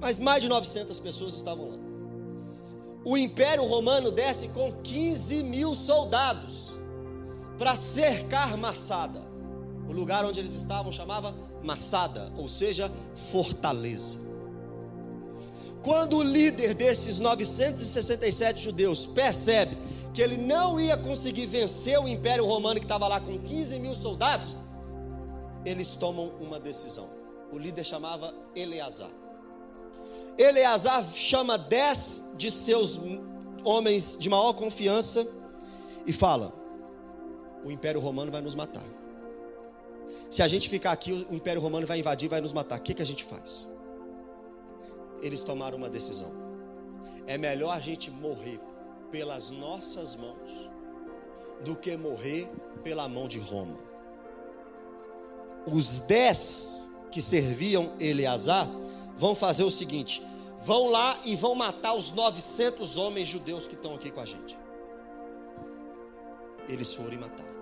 [0.00, 1.78] Mas mais de 900 pessoas estavam lá.
[3.04, 6.76] O Império Romano desce com 15 mil soldados
[7.58, 9.27] para cercar Massada.
[9.88, 14.18] O lugar onde eles estavam chamava Massada, ou seja, fortaleza.
[15.82, 19.78] Quando o líder desses 967 judeus percebe
[20.12, 23.94] que ele não ia conseguir vencer o Império Romano que estava lá com 15 mil
[23.94, 24.56] soldados,
[25.64, 27.08] eles tomam uma decisão.
[27.50, 29.10] O líder chamava Eleazar.
[30.36, 33.00] Eleazar chama dez de seus
[33.64, 35.26] homens de maior confiança
[36.06, 36.52] e fala:
[37.64, 38.97] O Império Romano vai nos matar.
[40.30, 42.78] Se a gente ficar aqui, o Império Romano vai invadir, vai nos matar.
[42.78, 43.68] O que, que a gente faz?
[45.22, 46.30] Eles tomaram uma decisão.
[47.26, 48.60] É melhor a gente morrer
[49.10, 50.70] pelas nossas mãos
[51.64, 52.48] do que morrer
[52.82, 53.76] pela mão de Roma.
[55.66, 58.68] Os dez que serviam Eleazar
[59.16, 60.22] vão fazer o seguinte:
[60.60, 64.56] vão lá e vão matar os 900 homens judeus que estão aqui com a gente.
[66.68, 67.57] Eles foram e mataram.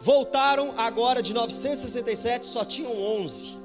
[0.00, 3.56] Voltaram agora de 967, só tinham 11.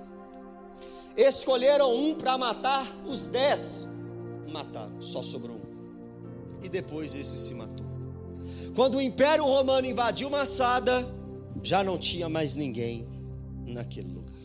[1.17, 3.89] Escolheram um para matar os 10.
[4.51, 6.63] Mataram, só sobrou um.
[6.63, 7.85] E depois esse se matou.
[8.75, 11.05] Quando o Império Romano invadiu Massada,
[11.62, 13.07] já não tinha mais ninguém
[13.65, 14.39] naquele lugar.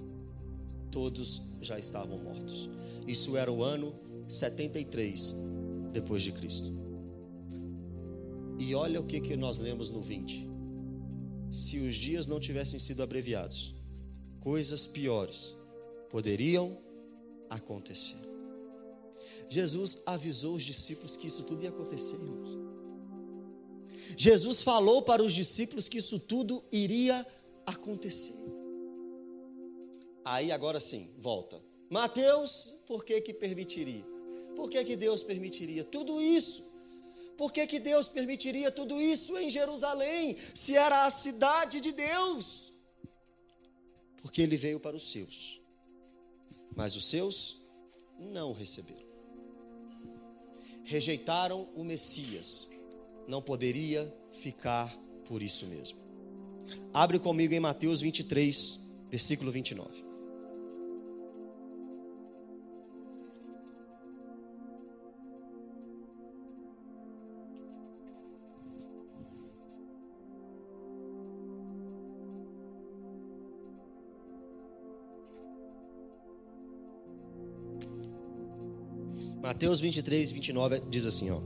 [0.90, 2.68] Todos já estavam mortos.
[3.06, 3.94] Isso era o ano
[4.28, 5.34] 73
[5.92, 6.72] depois de Cristo.
[8.58, 10.53] E olha o que, que nós lemos no 20.
[11.54, 13.72] Se os dias não tivessem sido abreviados,
[14.40, 15.54] coisas piores
[16.10, 16.76] poderiam
[17.48, 18.18] acontecer.
[19.48, 22.58] Jesus avisou os discípulos que isso tudo ia acontecer, irmãos.
[24.16, 27.24] Jesus falou para os discípulos que isso tudo iria
[27.64, 28.34] acontecer.
[30.24, 31.62] Aí agora sim, volta.
[31.88, 34.04] Mateus, por que que permitiria?
[34.56, 36.64] Por que que Deus permitiria tudo isso?
[37.36, 42.72] Por que que Deus permitiria tudo isso em Jerusalém, se era a cidade de Deus?
[44.22, 45.60] Porque ele veio para os seus.
[46.74, 47.60] Mas os seus
[48.18, 49.04] não o receberam.
[50.82, 52.68] Rejeitaram o Messias.
[53.26, 54.94] Não poderia ficar
[55.24, 55.98] por isso mesmo.
[56.92, 60.03] Abre comigo em Mateus 23, versículo 29.
[79.54, 81.38] Mateus 23, 29 diz assim: ó.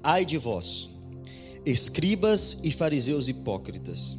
[0.00, 0.88] Ai de vós,
[1.66, 4.16] escribas e fariseus hipócritas,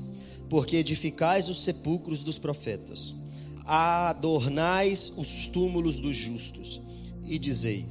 [0.49, 3.15] porque edificais os sepulcros dos profetas,
[3.65, 6.81] adornais os túmulos dos justos,
[7.23, 7.87] e dizei: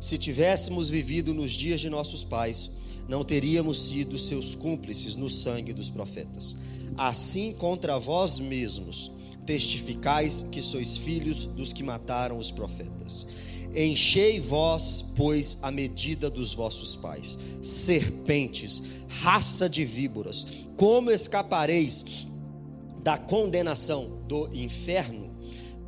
[0.00, 2.72] se tivéssemos vivido nos dias de nossos pais,
[3.06, 6.56] não teríamos sido seus cúmplices no sangue dos profetas.
[6.96, 9.12] Assim contra vós mesmos
[9.46, 13.26] testificais que sois filhos dos que mataram os profetas.
[13.74, 22.26] Enchei vós, pois, a medida dos vossos pais, serpentes, raça de víboras, como escapareis
[23.02, 25.31] da condenação do inferno?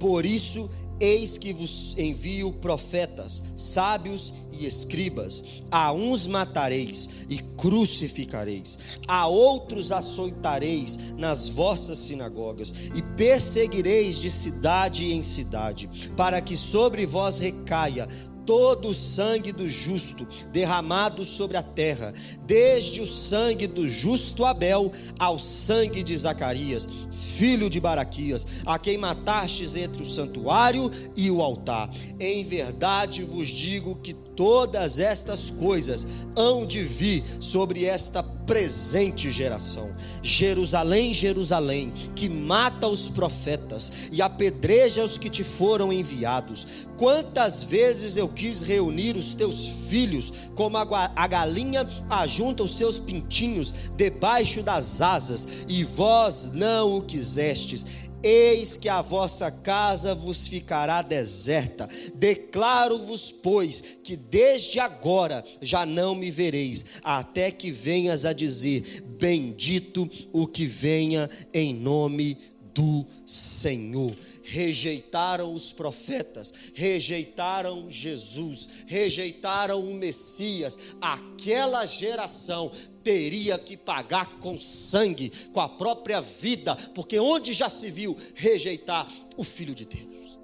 [0.05, 0.69] Por isso
[1.01, 5.43] Eis que vos envio profetas, sábios e escribas.
[5.71, 15.13] A uns matareis e crucificareis, a outros açoitareis nas vossas sinagogas, e perseguireis de cidade
[15.13, 18.07] em cidade, para que sobre vós recaia
[18.47, 22.13] todo o sangue do justo derramado sobre a terra,
[22.47, 28.97] desde o sangue do justo Abel ao sangue de Zacarias, filho de Baraquias, a quem
[28.97, 31.91] matastes entre o santuário e o altar.
[32.19, 36.07] Em verdade vos digo que todas estas coisas
[36.37, 39.91] hão de vir sobre esta presente geração.
[40.23, 46.87] Jerusalém, Jerusalém, que mata os profetas e apedreja os que te foram enviados.
[46.97, 53.73] Quantas vezes eu quis reunir os teus filhos, como a galinha ajunta os seus pintinhos
[53.97, 57.87] debaixo das asas, e vós não o quisestes.
[58.25, 61.87] Eis que a vossa casa vos ficará deserta.
[62.15, 70.09] Declaro-vos, pois, que desde agora já não me vereis, até que venhas a dizer: Bendito
[70.33, 72.39] o que venha em nome
[72.75, 74.17] do Senhor.
[74.43, 80.79] Rejeitaram os profetas, rejeitaram Jesus, rejeitaram o Messias.
[81.01, 82.73] Aquela geração
[83.05, 89.07] teria que pagar com sangue, com a própria vida, porque onde já se viu rejeitar
[89.37, 90.39] o Filho de Deus?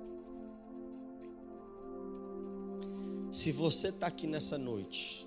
[3.32, 5.26] Se você está aqui nessa noite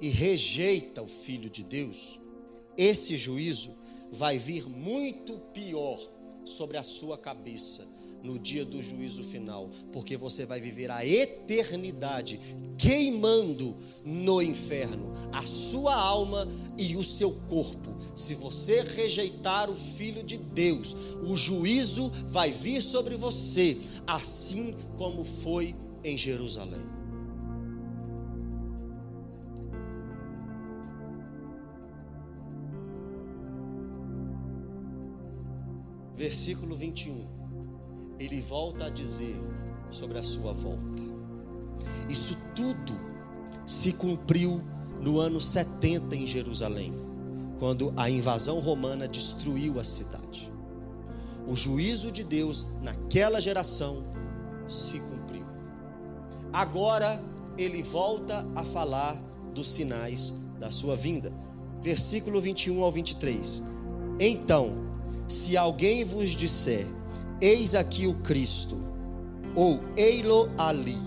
[0.00, 2.20] e rejeita o Filho de Deus,
[2.76, 3.76] esse juízo
[4.12, 6.00] vai vir muito pior
[6.44, 7.86] sobre a sua cabeça
[8.22, 12.40] no dia do juízo final, porque você vai viver a eternidade
[12.76, 17.96] queimando no inferno a sua alma e o seu corpo.
[18.14, 25.24] Se você rejeitar o Filho de Deus, o juízo vai vir sobre você, assim como
[25.24, 27.00] foi em Jerusalém.
[36.20, 37.39] versículo 21,
[38.20, 39.34] ele volta a dizer
[39.90, 41.00] sobre a sua volta.
[42.06, 42.92] Isso tudo
[43.64, 44.60] se cumpriu
[45.00, 46.92] no ano 70 em Jerusalém,
[47.58, 50.52] quando a invasão romana destruiu a cidade.
[51.48, 54.02] O juízo de Deus naquela geração
[54.68, 55.46] se cumpriu.
[56.52, 57.24] Agora
[57.56, 59.14] ele volta a falar
[59.54, 61.32] dos sinais da sua vinda.
[61.80, 63.62] Versículo 21 ao 23.
[64.20, 64.72] Então,
[65.26, 66.86] se alguém vos disser,
[67.40, 68.78] eis aqui o Cristo,
[69.54, 70.98] ou ei-lo ali,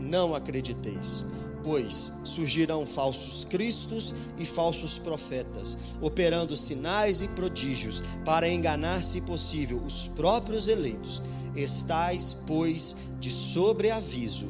[0.00, 1.24] não acrediteis,
[1.62, 9.82] pois surgirão falsos cristos e falsos profetas, operando sinais e prodígios, para enganar, se possível,
[9.84, 11.22] os próprios eleitos.
[11.54, 14.46] Estais, pois, de sobreaviso,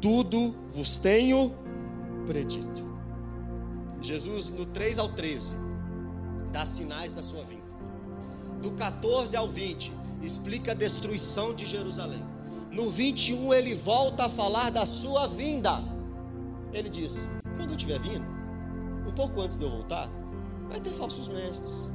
[0.00, 1.54] tudo vos tenho
[2.26, 2.86] predito.
[4.00, 5.56] Jesus, no 3 ao 13,
[6.52, 7.68] dá sinais da sua vinda
[8.60, 9.92] do 14 ao 20,
[10.22, 12.24] explica a destruição de Jerusalém.
[12.70, 15.82] No 21, ele volta a falar da sua vinda.
[16.72, 18.26] Ele diz: quando eu estiver vindo,
[19.06, 20.10] um pouco antes de eu voltar,
[20.68, 21.90] vai ter falsos mestres,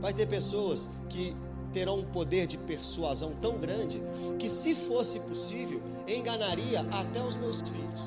[0.00, 1.36] vai ter pessoas que
[1.72, 4.02] terão um poder de persuasão tão grande
[4.38, 8.00] que, se fosse possível, enganaria até os meus filhos,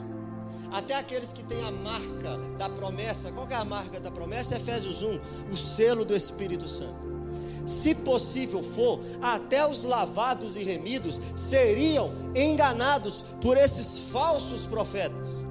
[0.71, 3.31] até aqueles que têm a marca da promessa.
[3.31, 4.55] Qual é a marca da promessa?
[4.55, 5.19] Efésios 1:
[5.53, 7.08] o selo do Espírito Santo
[7.69, 15.45] se possível for, até os lavados e remidos seriam enganados por esses falsos profetas.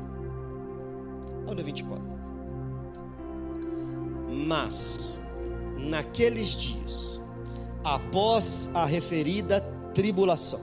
[1.46, 2.02] Olha 24.
[4.28, 5.20] Mas,
[5.78, 7.20] naqueles dias,
[7.84, 9.60] após a referida
[9.94, 10.60] tribulação,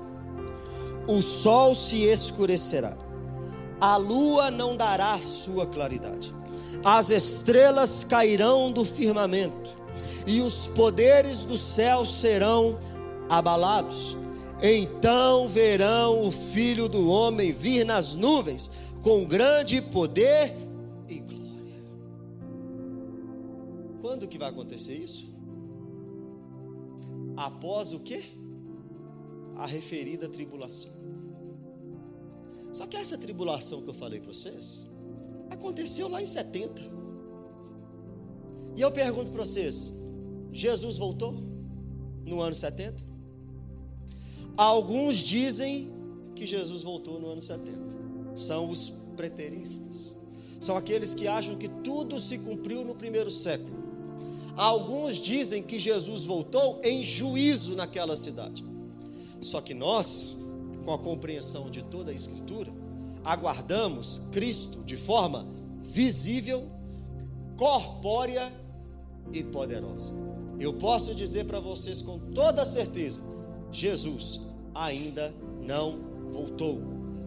[1.07, 2.97] o sol se escurecerá,
[3.79, 6.35] a lua não dará sua claridade,
[6.83, 9.84] as estrelas cairão do firmamento
[10.25, 12.79] e os poderes do céu serão
[13.29, 14.17] abalados.
[14.61, 18.71] Então verão o filho do homem vir nas nuvens
[19.03, 20.55] com grande poder
[21.07, 21.83] e glória.
[24.01, 25.27] Quando que vai acontecer isso?
[27.37, 28.23] Após o que?
[29.57, 30.91] A referida tribulação.
[32.71, 34.87] Só que essa tribulação que eu falei para vocês
[35.49, 36.81] aconteceu lá em 70.
[38.75, 39.93] E eu pergunto para vocês:
[40.55, 41.35] Jesus voltou
[42.25, 43.03] no ano 70?
[44.55, 45.91] Alguns dizem
[46.33, 47.77] que Jesus voltou no ano 70.
[48.35, 50.17] São os preteristas.
[50.59, 53.83] São aqueles que acham que tudo se cumpriu no primeiro século.
[54.55, 58.63] Alguns dizem que Jesus voltou em juízo naquela cidade.
[59.41, 60.37] Só que nós,
[60.85, 62.71] com a compreensão de toda a Escritura,
[63.25, 65.45] aguardamos Cristo de forma
[65.81, 66.69] visível,
[67.57, 68.53] corpórea
[69.33, 70.13] e poderosa.
[70.59, 73.21] Eu posso dizer para vocês com toda certeza:
[73.71, 74.39] Jesus
[74.73, 75.99] ainda não
[76.29, 76.81] voltou,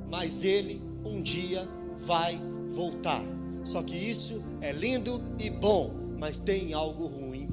[0.08, 1.68] mas ele um dia
[1.98, 3.22] vai voltar.
[3.64, 7.48] Só que isso é lindo e bom, mas tem algo ruim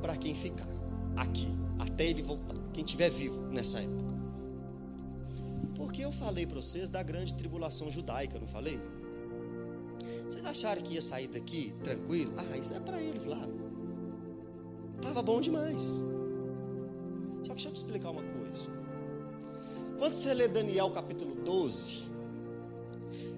[0.00, 0.68] para quem ficar
[1.16, 4.14] aqui até ele voltar, quem estiver vivo nessa época.
[5.74, 8.80] Porque eu falei para vocês da grande tribulação judaica, não falei?
[10.24, 12.32] Vocês acharam que ia sair daqui tranquilo?
[12.36, 13.46] Ah, isso é para eles lá.
[14.96, 16.04] Estava bom demais.
[17.44, 18.70] Só que deixa eu te explicar uma coisa.
[19.98, 22.04] Quando você lê Daniel capítulo 12,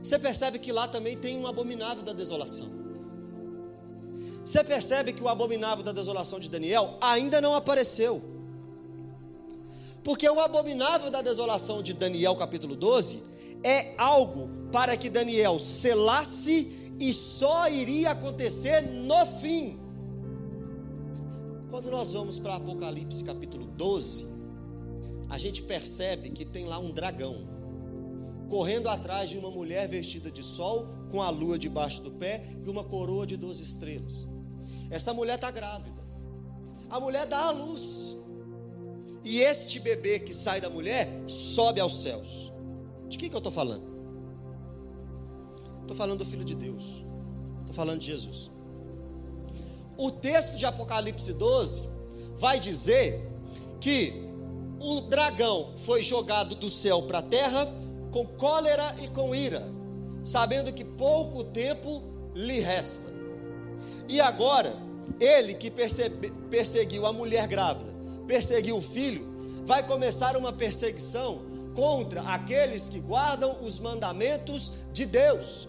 [0.03, 2.69] você percebe que lá também tem um abominável da desolação.
[4.45, 8.23] Você percebe que o abominável da desolação de Daniel ainda não apareceu.
[10.03, 13.23] Porque o abominável da desolação de Daniel capítulo 12
[13.63, 19.79] é algo para que Daniel selasse e só iria acontecer no fim.
[21.79, 24.27] Quando nós vamos para Apocalipse capítulo 12,
[25.29, 27.47] a gente percebe que tem lá um dragão
[28.49, 32.69] correndo atrás de uma mulher vestida de sol, com a lua debaixo do pé e
[32.69, 34.27] uma coroa de 12 estrelas.
[34.91, 36.05] Essa mulher está grávida.
[36.91, 38.19] A mulher dá a luz.
[39.25, 42.53] E este bebê que sai da mulher sobe aos céus.
[43.09, 43.87] De quem que eu estou falando?
[45.83, 47.05] Estou falando do Filho de Deus.
[47.61, 48.51] Estou falando de Jesus.
[49.99, 51.83] O texto de Apocalipse 12
[52.39, 53.21] vai dizer
[53.81, 54.13] que
[54.79, 57.67] o dragão foi jogado do céu para a terra
[58.13, 59.69] com cólera e com ira,
[60.23, 62.01] sabendo que pouco tempo
[62.33, 63.13] lhe resta.
[64.09, 64.77] E agora,
[65.19, 67.93] ele que perseguiu a mulher grávida,
[68.25, 69.27] perseguiu o filho,
[69.67, 71.41] vai começar uma perseguição
[71.75, 75.67] contra aqueles que guardam os mandamentos de Deus.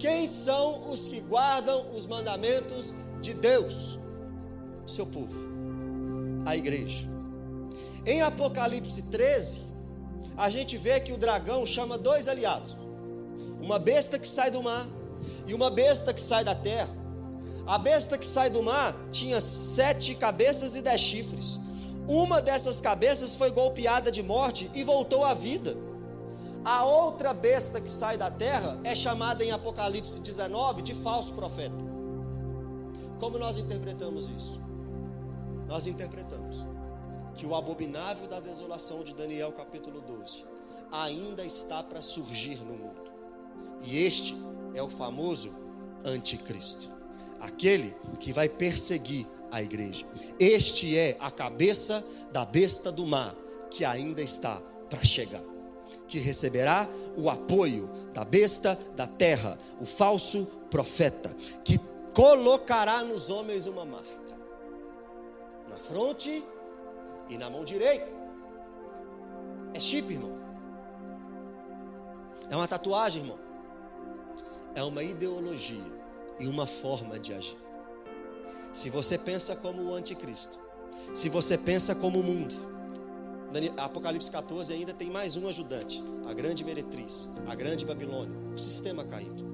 [0.00, 2.92] Quem são os que guardam os mandamentos
[3.22, 3.98] de Deus?
[4.84, 5.38] Seu povo,
[6.44, 7.08] a igreja.
[8.04, 9.62] Em Apocalipse 13,
[10.36, 12.76] a gente vê que o dragão chama dois aliados:
[13.62, 14.86] uma besta que sai do mar
[15.46, 17.00] e uma besta que sai da terra.
[17.64, 21.60] A besta que sai do mar tinha sete cabeças e dez chifres.
[22.08, 25.76] Uma dessas cabeças foi golpeada de morte e voltou à vida.
[26.64, 31.91] A outra besta que sai da terra é chamada em Apocalipse 19 de falso profeta.
[33.22, 34.60] Como nós interpretamos isso?
[35.68, 36.66] Nós interpretamos
[37.36, 40.44] que o abominável da desolação de Daniel capítulo 12
[40.90, 43.12] ainda está para surgir no mundo.
[43.80, 44.34] E este
[44.74, 45.54] é o famoso
[46.04, 46.90] anticristo,
[47.38, 50.04] aquele que vai perseguir a igreja.
[50.36, 53.36] Este é a cabeça da besta do mar
[53.70, 54.60] que ainda está
[54.90, 55.44] para chegar,
[56.08, 61.32] que receberá o apoio da besta da terra, o falso profeta,
[61.64, 64.22] que colocará nos homens uma marca
[65.68, 66.44] na fronte
[67.28, 68.12] e na mão direita.
[69.72, 70.38] É chip, irmão.
[72.50, 73.38] É uma tatuagem, irmão.
[74.74, 75.84] É uma ideologia
[76.38, 77.58] e uma forma de agir.
[78.72, 80.60] Se você pensa como o anticristo,
[81.14, 82.54] se você pensa como o mundo,
[83.76, 89.04] Apocalipse 14 ainda tem mais um ajudante, a grande meretriz, a grande Babilônia, o sistema
[89.04, 89.51] caído.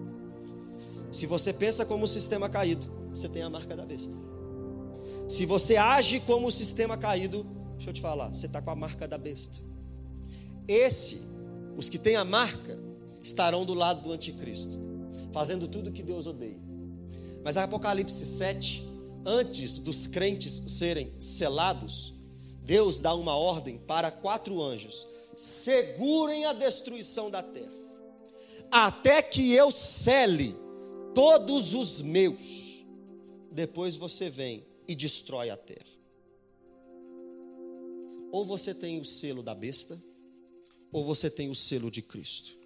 [1.10, 4.14] Se você pensa como o sistema caído, você tem a marca da besta.
[5.28, 7.46] Se você age como o sistema caído,
[7.78, 9.58] Deixa eu te falar, você está com a marca da besta.
[10.66, 11.22] Esse,
[11.76, 12.76] os que têm a marca,
[13.22, 14.76] estarão do lado do anticristo,
[15.32, 16.58] fazendo tudo que Deus odeia.
[17.44, 18.84] Mas Apocalipse 7,
[19.24, 22.14] antes dos crentes serem selados,
[22.62, 25.06] Deus dá uma ordem para quatro anjos:
[25.36, 27.72] segurem a destruição da terra,
[28.72, 30.56] até que eu cele
[31.14, 32.84] todos os meus.
[33.50, 35.98] Depois você vem e destrói a terra.
[38.30, 40.02] Ou você tem o selo da besta,
[40.92, 42.56] ou você tem o selo de Cristo.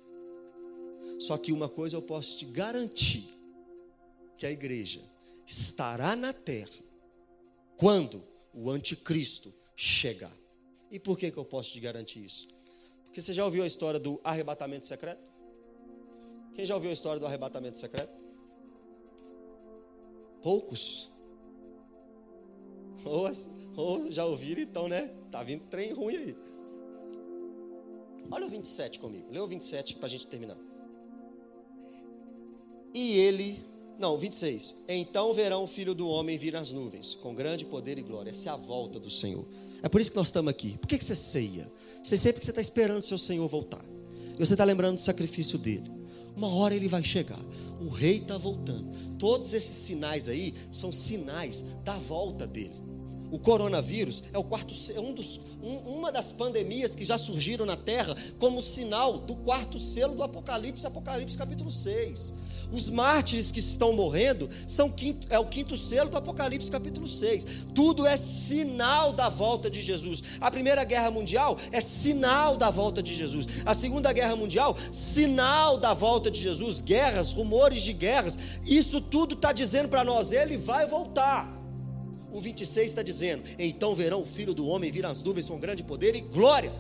[1.19, 3.29] Só que uma coisa eu posso te garantir:
[4.37, 5.01] que a igreja
[5.47, 6.83] estará na terra
[7.77, 8.23] quando
[8.53, 10.37] o anticristo chegar.
[10.91, 12.49] E por que, que eu posso te garantir isso?
[13.05, 15.23] Porque você já ouviu a história do arrebatamento secreto?
[16.55, 18.22] Quem já ouviu a história do arrebatamento secreto?
[20.43, 21.11] Poucos.
[23.05, 23.29] Ou,
[23.77, 25.13] ou já ouviram, então, né?
[25.31, 26.37] Tá vindo trem ruim aí.
[28.31, 29.27] Olha o 27 comigo.
[29.31, 30.57] Lê o 27 para a gente terminar.
[32.95, 33.65] E ele,
[33.99, 34.77] não, 26.
[34.89, 38.31] Então verão o filho do homem vir nas nuvens, com grande poder e glória.
[38.31, 39.47] Essa é a volta do Senhor.
[39.83, 40.79] É por isso que nós estamos aqui.
[40.79, 41.71] Por que, que você ceia?
[42.03, 43.85] Você ceia porque você está esperando o seu Senhor voltar.
[44.35, 46.02] E você está lembrando do sacrifício dele.
[46.37, 47.41] Uma hora ele vai chegar.
[47.81, 48.91] O rei está voltando.
[49.19, 52.82] Todos esses sinais aí são sinais da volta dele.
[53.33, 57.65] O coronavírus é, o quarto, é um dos, um, uma das pandemias que já surgiram
[57.65, 62.35] na Terra como sinal do quarto selo do Apocalipse, Apocalipse capítulo 6.
[62.71, 67.47] Os mártires que estão morrendo são quinto, é o quinto selo do Apocalipse capítulo 6.
[67.75, 70.23] Tudo é sinal da volta de Jesus.
[70.39, 73.47] A Primeira Guerra Mundial é sinal da volta de Jesus.
[73.65, 76.83] A Segunda Guerra Mundial, sinal da volta de Jesus.
[76.83, 81.62] Guerras, rumores de guerras, isso tudo está dizendo para nós: ele vai voltar.
[82.33, 85.83] O 26 está dizendo: Então verão o filho do homem vir nas nuvens com grande
[85.83, 86.73] poder e glória.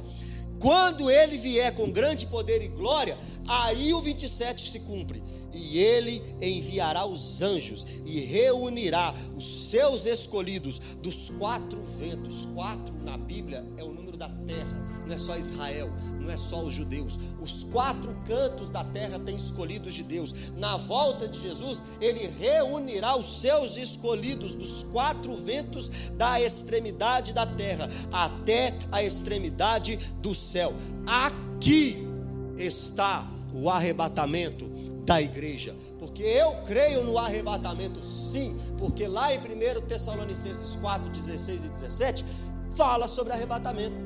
[0.58, 5.22] Quando ele vier com grande poder e glória, aí o 27 se cumpre.
[5.52, 12.46] E ele enviará os anjos e reunirá os seus escolhidos dos quatro ventos.
[12.54, 16.62] Quatro na Bíblia é o número da terra, não é só Israel, não é só
[16.62, 17.18] os judeus.
[17.40, 20.34] Os quatro cantos da terra têm escolhidos de Deus.
[20.56, 27.44] Na volta de Jesus, ele reunirá os seus escolhidos dos quatro ventos da extremidade da
[27.44, 30.72] terra até a extremidade do céu.
[31.06, 32.11] Aqui
[32.56, 34.66] está o arrebatamento
[35.04, 35.74] da igreja.
[35.98, 42.24] Porque eu creio no arrebatamento, sim, porque lá em 1 Tessalonicenses 4, 16 e 17,
[42.74, 43.96] fala sobre arrebatamento.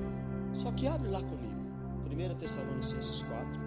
[0.53, 1.57] Só que abre lá comigo.
[2.05, 3.67] 1 Tessalonicenses 4.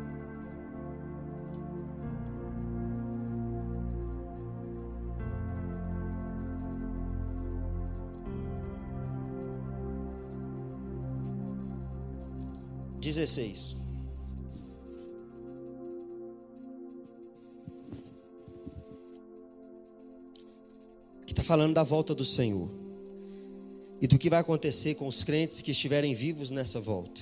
[13.00, 13.89] Dezesseis.
[21.50, 22.70] Falando da volta do Senhor
[24.00, 27.22] e do que vai acontecer com os crentes que estiverem vivos nessa volta.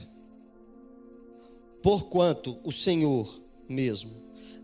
[1.81, 4.11] Porquanto o Senhor mesmo,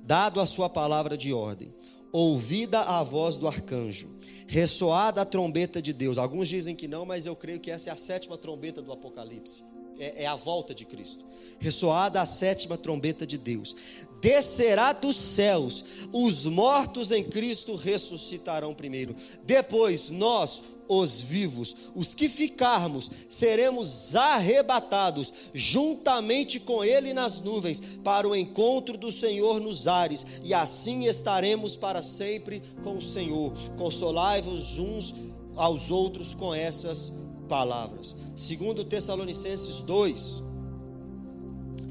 [0.01, 1.73] dado a sua palavra de ordem,
[2.11, 4.09] ouvida a voz do arcanjo,
[4.47, 6.17] ressoada a trombeta de Deus.
[6.17, 9.63] Alguns dizem que não, mas eu creio que essa é a sétima trombeta do Apocalipse.
[10.03, 11.23] É, é, a volta de Cristo.
[11.59, 13.73] Ressoada a sétima trombeta de Deus.
[14.19, 19.15] Descerá dos céus, os mortos em Cristo ressuscitarão primeiro.
[19.45, 28.27] Depois, nós, os vivos, os que ficarmos, seremos arrebatados juntamente com Ele nas nuvens, para
[28.27, 33.53] o encontro do Senhor nos ares, e assim estaremos para sempre com o Senhor.
[33.77, 35.15] Consolai-vos uns
[35.55, 37.13] aos outros com essas
[37.43, 38.17] palavras.
[38.35, 40.43] Segundo Tessalonicenses 2,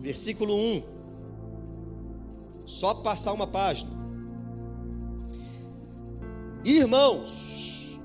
[0.00, 0.82] versículo 1.
[2.66, 3.90] Só passar uma página.
[6.64, 7.98] Irmãos,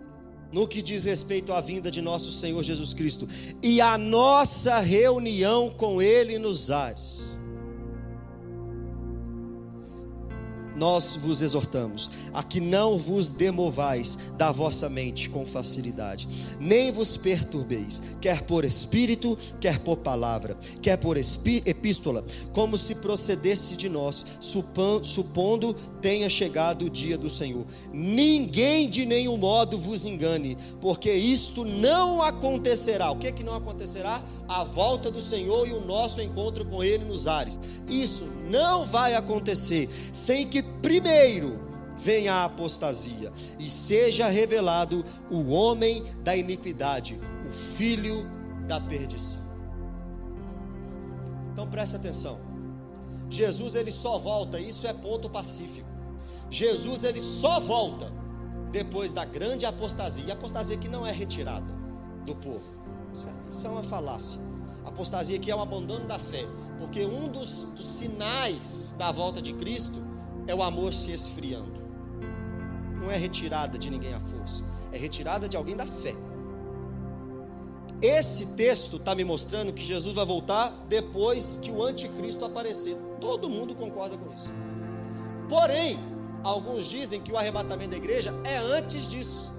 [0.52, 3.28] no que diz respeito à vinda de nosso Senhor Jesus Cristo
[3.62, 7.27] e a nossa reunião com Ele nos ares.
[10.78, 16.28] Nós vos exortamos a que não vos demovais da vossa mente com facilidade,
[16.60, 22.24] nem vos perturbeis, quer por espírito, quer por palavra, quer por epístola,
[22.54, 27.66] como se procedesse de nós, supondo tenha chegado o dia do Senhor.
[27.92, 33.12] Ninguém de nenhum modo vos engane, porque isto não acontecerá.
[33.12, 34.22] O que é que não acontecerá?
[34.48, 37.60] A volta do Senhor e o nosso encontro com Ele nos ares.
[37.88, 41.60] Isso não vai acontecer sem que primeiro
[41.98, 48.26] venha a apostasia e seja revelado o homem da iniquidade, o filho
[48.68, 49.42] da perdição.
[51.52, 52.40] Então presta atenção.
[53.30, 55.88] Jesus ele só volta, isso é ponto pacífico.
[56.50, 58.12] Jesus ele só volta
[58.72, 60.34] depois da grande apostasia.
[60.34, 61.74] Apostasia que não é retirada
[62.26, 62.77] do povo.
[63.50, 64.40] Isso é, uma falácia.
[64.86, 66.46] Apostasia que é o abandono da fé.
[66.78, 70.02] Porque um dos, dos sinais da volta de Cristo
[70.46, 71.82] é o amor se esfriando.
[73.02, 76.16] Não é retirada de ninguém à força, é retirada de alguém da fé.
[78.02, 82.96] Esse texto está me mostrando que Jesus vai voltar depois que o anticristo aparecer.
[83.20, 84.52] Todo mundo concorda com isso.
[85.50, 86.00] Porém,
[86.44, 89.52] alguns dizem que o arrebatamento da igreja é antes disso.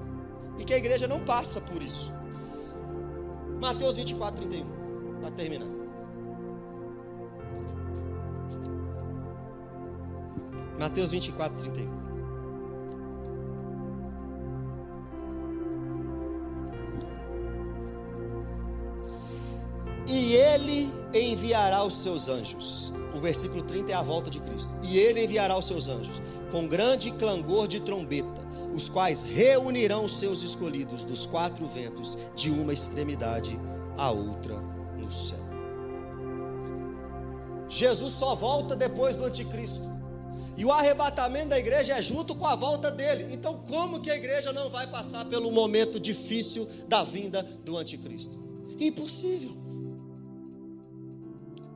[0.57, 2.13] E que a igreja não passa por isso.
[3.61, 4.67] Mateus 24, 31.
[5.21, 5.67] Para terminar.
[10.79, 12.09] Mateus 24, 31.
[20.07, 22.93] E ele enviará os seus anjos.
[23.15, 24.75] O versículo 30 é a volta de Cristo.
[24.83, 28.48] E ele enviará os seus anjos com grande clangor de trombeta,
[28.79, 33.59] os quais reunirão os seus escolhidos dos quatro ventos, de uma extremidade
[33.97, 34.55] à outra
[34.97, 35.39] no céu.
[37.69, 39.99] Jesus só volta depois do anticristo.
[40.57, 43.33] E o arrebatamento da igreja é junto com a volta dele.
[43.33, 48.39] Então, como que a igreja não vai passar pelo momento difícil da vinda do anticristo?
[48.79, 49.57] Impossível.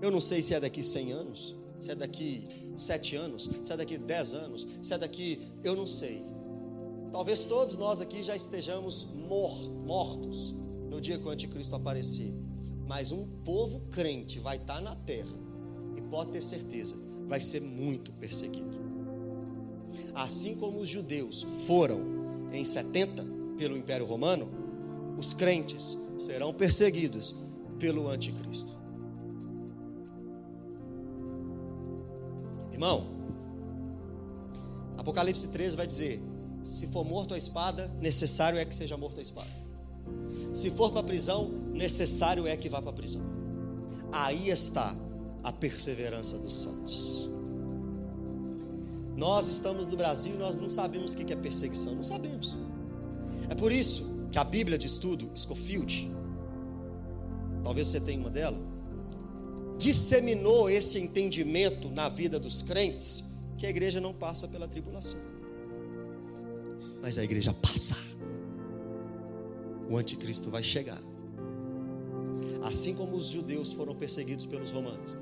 [0.00, 2.44] Eu não sei se é daqui 100 anos, se é daqui
[2.76, 5.40] 7 anos, se é daqui 10 anos, se é daqui.
[5.62, 6.24] Eu não sei.
[7.12, 9.06] Talvez todos nós aqui já estejamos
[9.86, 10.54] mortos
[10.88, 12.32] no dia que o anticristo aparecer.
[12.88, 15.38] Mas um povo crente vai estar na terra.
[15.94, 16.96] E pode ter certeza,
[17.28, 18.80] vai ser muito perseguido.
[20.14, 22.00] Assim como os judeus foram
[22.50, 23.24] em 70
[23.58, 24.48] pelo Império Romano,
[25.18, 27.36] os crentes serão perseguidos
[27.78, 28.74] pelo anticristo.
[32.72, 33.06] Irmão,
[34.96, 36.31] Apocalipse 13 vai dizer:
[36.62, 39.50] se for morto a espada, necessário é que seja morto a espada.
[40.54, 43.22] Se for para a prisão, necessário é que vá para a prisão.
[44.12, 44.94] Aí está
[45.42, 47.28] a perseverança dos santos.
[49.16, 52.56] Nós estamos no Brasil e nós não sabemos o que é perseguição, não sabemos.
[53.48, 56.10] É por isso que a Bíblia de estudo, Scofield,
[57.62, 58.58] talvez você tenha uma dela,
[59.78, 63.24] disseminou esse entendimento na vida dos crentes
[63.56, 65.31] que a igreja não passa pela tribulação.
[67.02, 67.96] Mas a igreja passa.
[69.90, 71.00] O anticristo vai chegar.
[72.62, 75.18] Assim como os judeus foram perseguidos pelos romanos,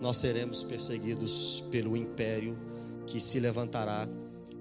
[0.00, 2.56] nós seremos perseguidos pelo império
[3.04, 4.08] que se levantará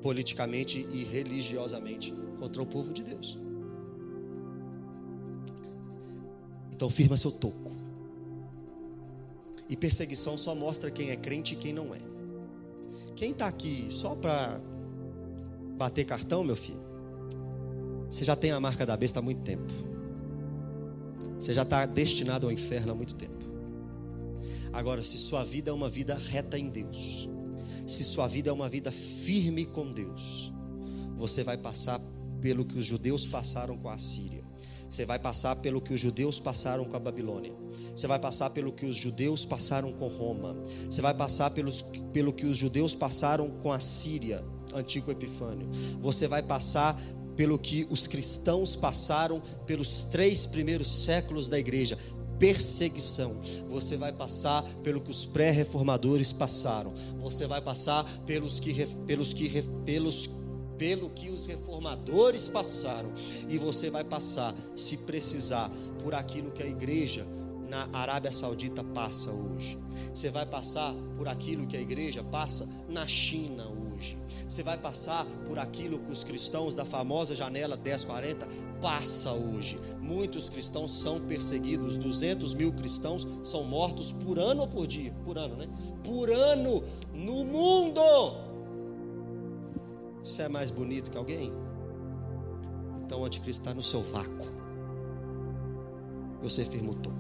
[0.02, 3.38] politicamente e religiosamente contra o povo de Deus.
[6.72, 7.72] Então firma seu toco.
[9.70, 12.00] E perseguição só mostra quem é crente e quem não é.
[13.16, 14.62] Quem está aqui só para
[15.78, 16.82] bater cartão, meu filho?
[18.10, 19.72] Você já tem a marca da besta há muito tempo.
[21.40, 23.46] Você já está destinado ao inferno há muito tempo.
[24.74, 27.30] Agora, se sua vida é uma vida reta em Deus,
[27.86, 30.52] se sua vida é uma vida firme com Deus,
[31.16, 32.02] você vai passar
[32.42, 34.44] pelo que os judeus passaram com a Síria.
[34.90, 37.54] Você vai passar pelo que os judeus passaram com a Babilônia.
[37.94, 40.56] Você vai passar pelo que os judeus passaram com Roma.
[40.90, 41.82] Você vai passar pelos,
[42.14, 44.44] pelo que os judeus passaram com a Síria,
[44.78, 45.70] antigo Epifânio.
[46.00, 47.00] Você vai passar
[47.36, 51.98] pelo que os cristãos passaram pelos três primeiros séculos da igreja
[52.40, 53.42] perseguição.
[53.68, 56.94] Você vai passar pelo que os pré-reformadores passaram.
[57.20, 60.30] Você vai passar pelos que pelos que pelos
[60.78, 63.12] pelo que os reformadores passaram,
[63.50, 65.72] e você vai passar, se precisar,
[66.04, 67.26] por aquilo que a igreja
[67.68, 69.78] na Arábia Saudita passa hoje.
[70.14, 73.87] Você vai passar por aquilo que a igreja passa na China hoje.
[74.48, 78.48] Você vai passar por aquilo que os cristãos da famosa janela 1040
[78.82, 79.80] passa hoje.
[80.00, 85.14] Muitos cristãos são perseguidos, 200 mil cristãos são mortos por ano ou por dia?
[85.26, 85.68] Por ano, né?
[86.04, 86.84] Por ano
[87.14, 88.02] no mundo.
[90.24, 91.52] Você é mais bonito que alguém?
[93.06, 94.46] Então o anticristo está no seu vácuo.
[96.42, 97.18] Você firma o topo.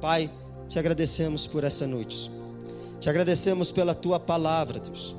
[0.00, 0.32] Pai,
[0.68, 2.30] te agradecemos por essa noite.
[3.00, 5.16] Te agradecemos pela tua palavra, Deus.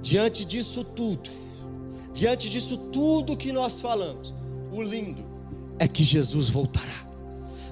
[0.00, 1.30] Diante disso tudo,
[2.12, 4.34] diante disso tudo que nós falamos,
[4.72, 5.24] o lindo
[5.78, 7.06] é que Jesus voltará.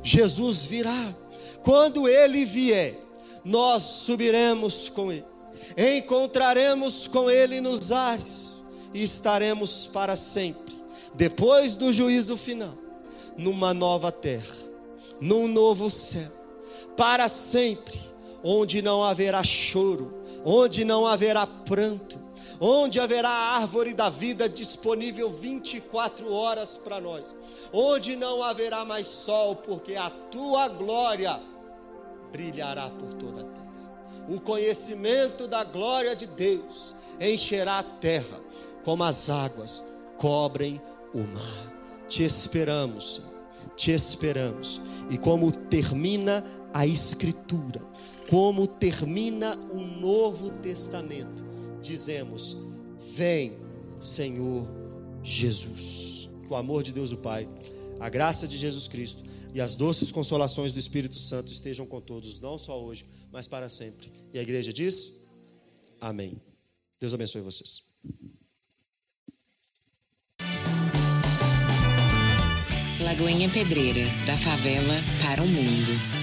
[0.02, 1.14] Jesus virá.
[1.62, 2.98] Quando ele vier,
[3.44, 5.30] nós subiremos com ele
[5.76, 10.74] encontraremos com Ele nos ares e estaremos para sempre,
[11.14, 12.74] depois do juízo final,
[13.36, 14.56] numa nova terra,
[15.20, 16.30] num novo céu,
[16.96, 17.98] para sempre,
[18.43, 22.18] onde não haverá choro, onde não haverá pranto,
[22.61, 27.34] onde haverá a árvore da vida disponível 24 horas para nós,
[27.72, 31.41] onde não haverá mais sol, porque a tua glória
[32.32, 33.61] brilhará por toda a terra
[34.30, 38.41] o conhecimento da glória de Deus encherá a terra,
[38.84, 39.84] como as águas
[40.16, 40.80] cobrem
[41.12, 41.72] o mar.
[42.09, 43.22] Te esperamos,
[43.76, 44.80] te esperamos.
[45.11, 47.82] E como termina a Escritura,
[48.31, 51.43] como termina o Novo Testamento,
[51.83, 52.57] dizemos:
[53.12, 53.59] Vem,
[53.99, 54.68] Senhor
[55.20, 56.31] Jesus.
[56.45, 57.49] Que o amor de Deus o Pai,
[57.99, 62.39] a graça de Jesus Cristo e as doces consolações do Espírito Santo estejam com todos,
[62.41, 64.12] não só hoje, mas para sempre.
[64.33, 65.26] E a igreja diz:
[66.01, 66.41] Amém.
[67.01, 67.83] Deus abençoe vocês.
[73.03, 76.19] Lagoinha Pedreira, da favela para o mundo.